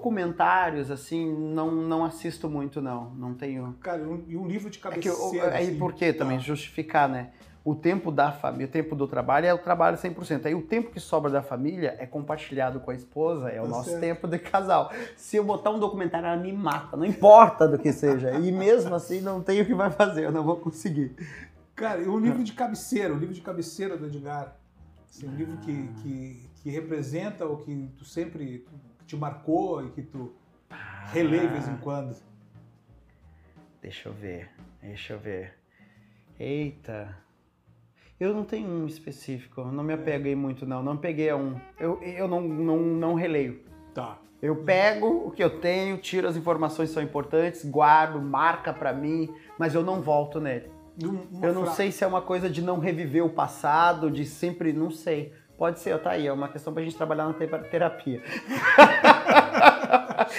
[0.00, 3.10] Documentários, assim, não, não assisto muito, não.
[3.14, 3.74] Não tenho.
[3.80, 5.54] Cara, um- e um livro de É que eu- cabeceira.
[5.56, 6.38] aí assim, por quê também?
[6.38, 6.44] tá.
[6.44, 7.30] Justificar, né?
[7.62, 10.46] O tempo da família, o tempo do trabalho é o trabalho 100%.
[10.46, 13.68] Aí o tempo que sobra da família é compartilhado com a esposa, é o Tá
[13.68, 14.00] nosso certo.
[14.00, 14.90] tempo de casal.
[15.14, 18.30] Se eu botar um documentário, ela me mata, não importa do que seja.
[18.38, 21.14] E mesmo assim, não tem o que vai fazer, eu não vou conseguir.
[21.76, 24.56] Cara, e um livro de cabeceira, o livro de cabeceira do Edgar.
[25.08, 26.00] Assim, um livro que, Ah.
[26.02, 28.64] que, que representa o que tu sempre
[29.00, 30.32] que te marcou e que tu
[31.12, 31.72] relê de vez Ah.
[31.72, 32.16] em quando.
[33.82, 34.48] Deixa eu ver,
[34.80, 35.54] deixa eu ver.
[36.38, 37.16] Eita.
[38.20, 41.54] Eu não tenho um específico, não me apeguei muito não, não peguei a um.
[41.78, 43.60] Eu, eu não, não, não releio.
[43.94, 44.18] Tá.
[44.42, 48.92] Eu pego o que eu tenho, tiro as informações que são importantes, guardo, marca pra
[48.92, 50.70] mim, mas eu não volto nele.
[51.02, 54.24] Uma eu não fra- sei se é uma coisa de não reviver o passado, de
[54.26, 55.32] sempre, não sei.
[55.56, 58.22] Pode ser, tá aí, é uma questão pra gente trabalhar na te- terapia.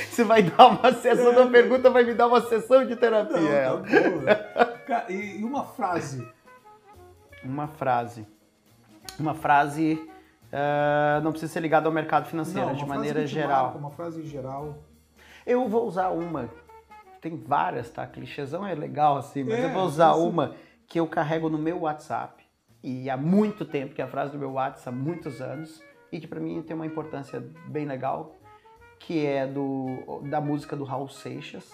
[0.10, 3.62] Você vai dar uma sessão da pergunta, vai me dar uma sessão de Não, terapia.
[3.62, 3.76] tá
[4.10, 4.36] boa.
[4.86, 6.28] Cara, e, e uma frase.
[7.44, 8.28] Uma frase.
[9.20, 10.08] Uma frase
[10.52, 13.66] ah, não precisa ser ligada ao mercado financeiro, Não, de maneira geral.
[13.66, 14.78] marca, uma frase geral.
[15.46, 16.50] Eu vou usar uma.
[17.22, 18.06] Tem várias, tá?
[18.06, 20.28] Clichêzão é legal assim, mas É, eu vou usar sim, sim.
[20.28, 20.56] uma
[20.88, 22.44] que eu carrego no meu WhatsApp.
[22.84, 25.82] E há muito tempo, que é a frase do meu WhatsApp, há muitos anos,
[26.12, 28.36] e que pra mim tem uma importância bem legal,
[29.00, 31.72] que é do, da música do Raul Seixas,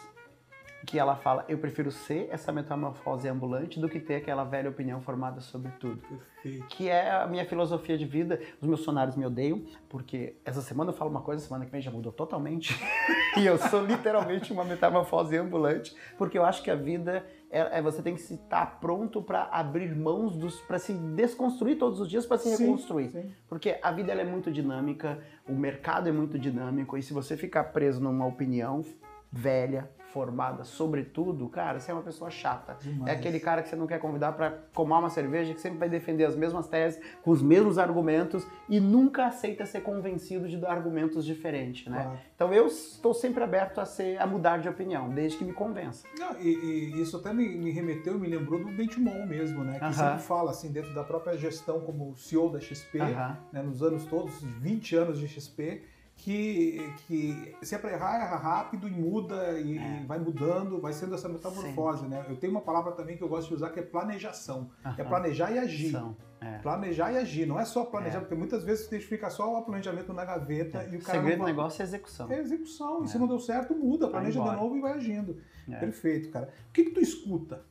[0.88, 5.02] que ela fala: Eu prefiro ser essa metamorfose ambulante do que ter aquela velha opinião
[5.02, 6.02] formada sobre tudo
[6.42, 6.66] Perfeito.
[6.68, 8.40] que é a minha filosofia de vida.
[8.62, 11.82] Os meus funcionários me odeiam, porque essa semana eu falo uma coisa, semana que vem
[11.82, 12.74] já mudou totalmente.
[13.38, 17.82] e eu sou literalmente uma metamorfose ambulante, porque eu acho que a vida é, é-
[17.82, 22.26] você tem que estar pronto para abrir mãos dos para se desconstruir todos os dias
[22.26, 23.10] para se Sim, reconstruir.
[23.10, 23.30] sim.
[23.50, 27.66] Porque a vida é muito dinâmica, o mercado é muito dinâmico e se você ficar
[27.66, 28.86] preso numa opinião
[29.30, 32.76] velha, formada sobre tudo, cara, você é uma pessoa chata.
[32.82, 33.08] Demais.
[33.08, 35.88] É aquele cara que você não quer convidar para tomar uma cerveja, que sempre vai
[35.88, 40.72] defender as mesmas teses, com os mesmos argumentos e nunca aceita ser convencido de dar
[40.72, 42.02] argumentos diferentes, né?
[42.02, 42.20] Claro.
[42.36, 46.08] Então eu estou sempre aberto a ser a mudar de opinião, desde que me convença.
[46.18, 46.48] Não, e,
[46.96, 49.78] e isso até me, me remeteu, me lembrou do Benchimol mesmo, né?
[49.78, 49.94] Que Aham.
[49.94, 53.38] sempre fala, assim, dentro da própria gestão como CEO da XP, Aham.
[53.54, 55.84] né, nos anos todos, 20 anos de XP,
[56.18, 60.02] que, que se é para errar, erra rápido e muda e, É.
[60.02, 62.26] e vai mudando, vai sendo essa metamorfose, né?
[62.28, 64.70] Eu tenho uma palavra também que eu gosto de usar que é planejação.
[64.84, 65.06] É Aham.
[65.06, 65.92] planejar e agir.
[65.92, 66.58] São, é.
[66.58, 68.22] Planejar e agir, não é só planejar, É.
[68.22, 71.38] porque muitas vezes você fica só o planejamento na gaveta e o O cara segredo
[71.40, 72.32] não do negócio é execução.
[72.32, 73.02] é execução.
[73.02, 73.08] E É.
[73.08, 75.40] se não deu certo, muda, planeja de novo e vai agindo.
[75.70, 75.76] É.
[75.78, 76.50] Perfeito, cara.
[76.70, 77.64] O que, que tu escuta?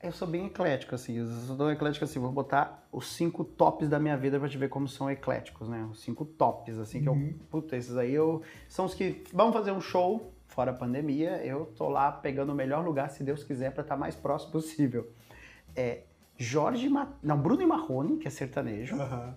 [0.00, 1.16] Eu sou bem eclético, assim.
[1.18, 2.20] Eu sou tão eclético assim.
[2.20, 5.88] Vou botar os cinco tops da minha vida pra te ver como são ecléticos, né?
[5.90, 7.28] Os cinco tops, assim, que Uhum.
[7.30, 7.46] eu.
[7.50, 8.42] Puta, esses aí eu.
[8.68, 9.24] São os que.
[9.32, 11.44] Vamos fazer um show fora a pandemia.
[11.44, 15.10] Eu tô lá pegando o melhor lugar, se Deus quiser, pra estar mais próximo possível.
[15.74, 16.02] É.
[16.36, 16.88] Jorge.
[16.88, 17.08] Ma...
[17.20, 18.94] Não, Bruno e Marrone, que é sertanejo.
[19.00, 19.34] Aham.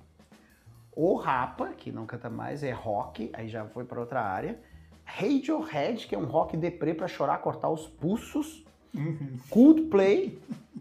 [0.96, 4.60] O Rapa, que não canta mais, é rock, aí já foi pra outra área.
[5.06, 8.64] Radiohead, que é um rock deprê pra chorar, cortar os pulsos.
[8.94, 9.38] Uhum.
[9.50, 10.38] Coldplay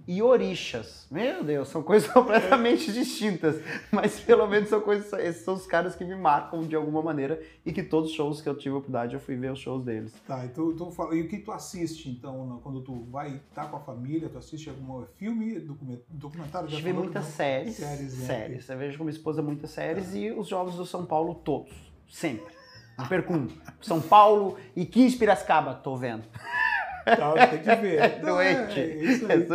[0.09, 1.07] e Orixas.
[1.11, 3.57] Meu Deus, são coisas completamente distintas,
[3.93, 7.41] mas pelo menos são coisas, esses são os caras que me marcam de alguma maneira
[7.65, 9.85] e que todos os shows que eu tive a oportunidade eu fui ver os shows
[9.85, 10.13] deles.
[10.27, 13.67] Tá, e, tu, tu fala- e o que tu assiste, então, quando tu vai estar
[13.71, 16.69] com a família, tu assiste algum filme, document- documentário?
[16.69, 17.31] Já falou muitas não?
[17.33, 18.27] séries, Séries, né?
[18.27, 18.69] séries.
[18.69, 21.71] Eu vejo com minha esposa muitas séries e os jogos do São Paulo todos,
[22.09, 22.53] sempre.
[22.99, 23.47] Não perco um.
[23.81, 26.25] São Paulo e 15 Piracicaba, tô vendo.
[27.17, 27.99] Tá, tem que ver.
[27.99, 28.81] É é, doente.
[28.81, 29.47] é isso aí.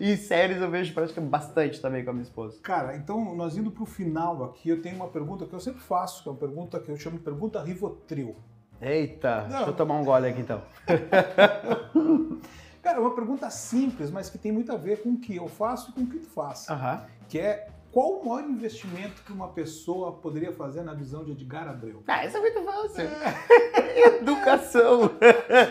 [0.00, 2.58] E séries eu vejo praticamente bastante também com a minha esposa.
[2.62, 6.22] Cara, então nós indo pro final aqui, eu tenho uma pergunta que eu sempre faço,
[6.22, 8.36] que é uma pergunta que eu chamo de pergunta Rivotril.
[8.80, 9.48] Eita, Não.
[9.48, 10.62] deixa eu tomar um gole aqui então.
[12.82, 15.48] Cara, é uma pergunta simples, mas que tem muito a ver com o que eu
[15.48, 16.66] faço e com o que tu faz.
[17.28, 21.66] Que é qual o maior investimento que uma pessoa poderia fazer na visão de Edgar
[21.66, 22.04] Abreu?
[22.06, 23.08] Ah, isso é muito fácil.
[24.20, 25.08] Educação.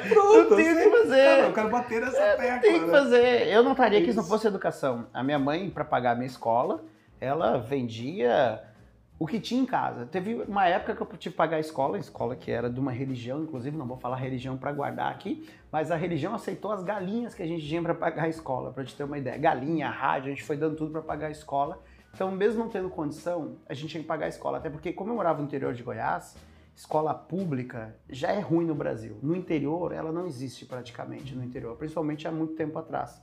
[0.10, 1.24] Pronto, Eu tenho que fazer.
[1.24, 2.60] Cara, eu quero bater nessa tecla.
[2.60, 2.92] Tem que né?
[2.92, 3.48] fazer.
[3.48, 5.08] Eu não estaria aqui se não fosse educação.
[5.14, 6.84] A minha mãe, para pagar a minha escola,
[7.22, 8.62] ela vendia
[9.18, 10.06] o que tinha em casa.
[10.06, 12.78] Teve uma época que eu tive que pagar a escola, a escola que era de
[12.78, 16.84] uma religião, inclusive, não vou falar religião para guardar aqui, mas a religião aceitou as
[16.84, 19.38] galinhas que a gente tinha para pagar a escola, para te ter uma ideia.
[19.38, 21.82] Galinha, rádio, a gente foi dando tudo para pagar a escola.
[22.14, 24.58] Então, mesmo não tendo condição, a gente tinha que pagar a escola.
[24.58, 26.36] Até porque, como eu morava no interior de Goiás,
[26.76, 29.18] escola pública já é ruim no Brasil.
[29.22, 33.22] No interior, ela não existe praticamente no interior, principalmente há muito tempo atrás.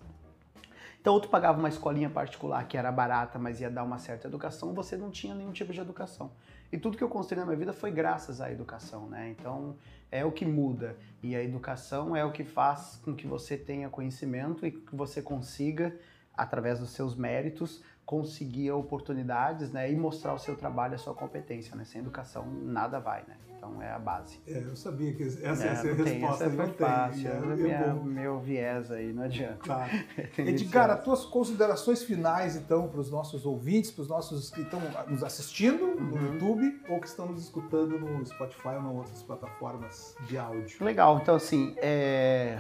[1.05, 4.26] Então, ou tu pagava uma escolinha particular que era barata, mas ia dar uma certa
[4.26, 6.32] educação, você não tinha nenhum tipo de educação.
[6.72, 9.28] E tudo que eu construí na minha vida foi graças à educação, né?
[9.39, 9.76] Então,
[10.11, 10.97] é o que muda.
[11.22, 15.20] E a educação é o que faz com que você tenha conhecimento e que você
[15.20, 15.95] consiga,
[16.35, 19.90] através dos seus méritos, conseguir oportunidades, né?
[19.90, 21.84] E mostrar o seu trabalho, a sua competência, né?
[21.84, 23.36] Sem educação, nada vai, né?
[23.64, 24.38] Então é a base.
[24.46, 26.44] É, eu sabia que essa é, essa é a resposta.
[26.44, 27.28] Essa foi fácil.
[27.28, 29.59] É, é minha, meu viés aí, não adianta.
[29.64, 29.88] Tá.
[30.36, 34.80] Edgar, as tuas considerações finais, então, para os nossos ouvintes, para os nossos que estão
[35.09, 36.05] nos assistindo uhum.
[36.05, 40.84] no YouTube ou que estão nos escutando no Spotify ou em outras plataformas de áudio.
[40.84, 41.18] Legal.
[41.22, 42.59] Então, assim, é...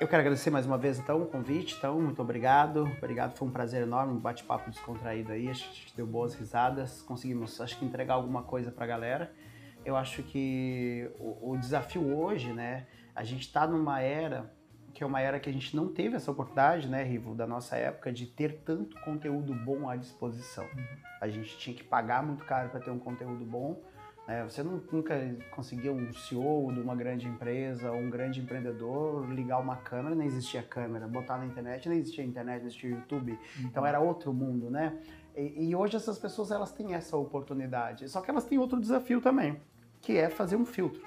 [0.00, 3.50] Eu quero agradecer mais uma vez então o convite, então muito obrigado, obrigado, foi um
[3.50, 8.14] prazer enorme, um bate-papo descontraído aí, a gente deu boas risadas, conseguimos acho que entregar
[8.14, 9.30] alguma coisa para a galera
[9.84, 14.50] eu acho que o, o desafio hoje, né, a gente está numa era
[14.92, 17.76] que é uma era que a gente não teve essa oportunidade, né, Rivo, da nossa
[17.76, 20.64] época, de ter tanto conteúdo bom à disposição.
[20.64, 20.84] Uhum.
[21.20, 23.80] A gente tinha que pagar muito caro para ter um conteúdo bom.
[24.30, 24.44] Né?
[24.44, 25.16] Você não, nunca
[25.50, 30.28] conseguia um CEO de uma grande empresa ou um grande empreendedor ligar uma câmera, nem
[30.28, 33.32] existia câmera, botar na internet, nem existia internet, nem existia YouTube.
[33.32, 33.66] Uhum.
[33.66, 34.96] Então era outro mundo, né?
[35.36, 39.20] E, e hoje essas pessoas elas têm essa oportunidade, só que elas têm outro desafio
[39.20, 39.60] também
[40.00, 41.02] que é fazer um filtro.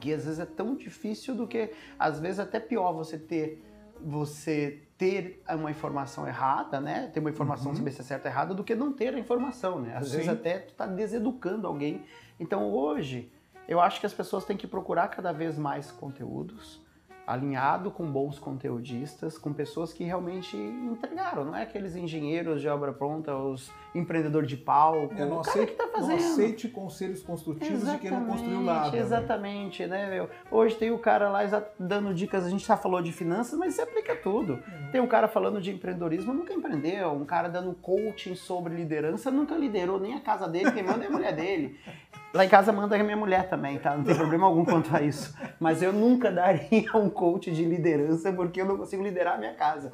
[0.00, 3.64] Que às vezes é tão difícil do que, às vezes até pior você ter
[4.00, 7.08] você ter uma informação errada, né?
[7.08, 7.76] Ter uma informação uhum.
[7.76, 9.96] saber se é certa ou errada do que não ter a informação, né?
[9.96, 10.16] Às Sim.
[10.16, 12.04] vezes até tu tá deseducando alguém.
[12.38, 13.32] Então hoje
[13.66, 16.80] eu acho que as pessoas têm que procurar cada vez mais conteúdos
[17.28, 22.90] alinhado com bons conteudistas, com pessoas que realmente entregaram, não é aqueles engenheiros de obra
[22.90, 26.08] pronta, os empreendedores de palco, é, não, aceite, que tá fazendo.
[26.08, 28.90] não aceite conselhos construtivos exatamente, de quem não construiu nada.
[28.92, 28.98] Né?
[28.98, 30.30] Exatamente, né, meu?
[30.50, 31.40] Hoje tem o cara lá
[31.78, 34.54] dando dicas, a gente já falou de finanças, mas isso aplica tudo.
[34.54, 34.90] Uhum.
[34.90, 39.54] Tem um cara falando de empreendedorismo, nunca empreendeu, um cara dando coaching sobre liderança, nunca
[39.54, 41.78] liderou nem a casa dele, quem manda é a mulher dele.
[42.34, 43.96] Lá em casa manda a minha mulher também, tá?
[43.96, 45.34] Não tem problema algum quanto a isso.
[45.58, 49.54] Mas eu nunca daria um coach de liderança porque eu não consigo liderar a minha
[49.54, 49.90] casa.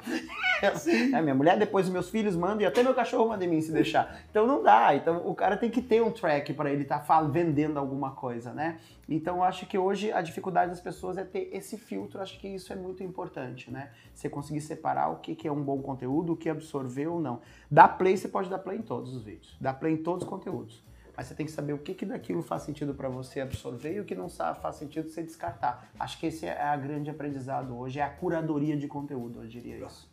[0.61, 3.71] É, minha mulher, depois meus filhos mandam e até meu cachorro manda em mim se
[3.71, 4.19] deixar.
[4.29, 4.93] Então não dá.
[4.93, 8.53] Então o cara tem que ter um track para ele estar tá vendendo alguma coisa,
[8.53, 8.79] né?
[9.07, 12.21] Então eu acho que hoje a dificuldade das pessoas é ter esse filtro.
[12.21, 13.91] Acho que isso é muito importante, né?
[14.13, 17.39] Você conseguir separar o que é um bom conteúdo, o que absorver ou não.
[17.71, 19.55] Dá play, você pode dar play em todos os vídeos.
[19.61, 20.83] Dá play em todos os conteúdos
[21.15, 23.99] mas você tem que saber o que, que daquilo faz sentido para você absorver e
[23.99, 25.89] o que não faz sentido você descartar.
[25.99, 29.77] Acho que esse é a grande aprendizado hoje, é a curadoria de conteúdo, eu diria
[29.85, 30.09] isso.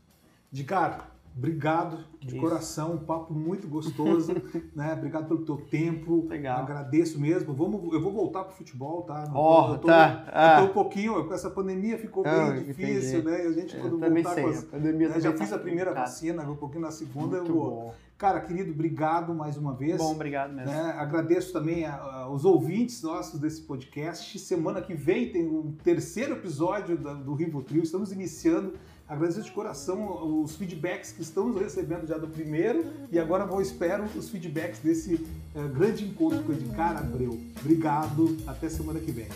[0.50, 2.36] De cara, obrigado de isso.
[2.36, 4.34] coração, um papo muito gostoso,
[4.76, 4.92] né?
[4.92, 6.26] Obrigado pelo teu tempo.
[6.28, 6.60] Legal.
[6.60, 7.54] Agradeço mesmo.
[7.54, 9.24] Vamos, eu vou voltar pro futebol, tá?
[9.34, 10.24] Oh, eu tô, tá.
[10.30, 10.60] Ah.
[10.60, 13.36] Eu tô um pouquinho, com essa pandemia ficou bem difícil, entendi.
[13.36, 13.44] né?
[13.44, 15.20] E a gente quando voltar sei, com as, a pandemia né?
[15.20, 17.70] já fiz tá a primeira vacina, um pouquinho na segunda muito eu vou.
[17.70, 17.94] Bom.
[18.22, 19.96] Cara, querido, obrigado mais uma vez.
[19.96, 20.70] Bom, obrigado mesmo.
[20.70, 20.94] Né?
[20.96, 24.38] Agradeço também aos ouvintes nossos desse podcast.
[24.38, 27.82] Semana que vem tem o terceiro episódio da, do Rivotril.
[27.82, 28.74] Estamos iniciando.
[29.08, 34.04] Agradeço de coração os feedbacks que estamos recebendo já do primeiro e agora vou espero
[34.04, 35.14] os feedbacks desse
[35.56, 37.36] uh, grande encontro com o Edgar Abreu.
[37.58, 39.26] Obrigado, até semana que vem.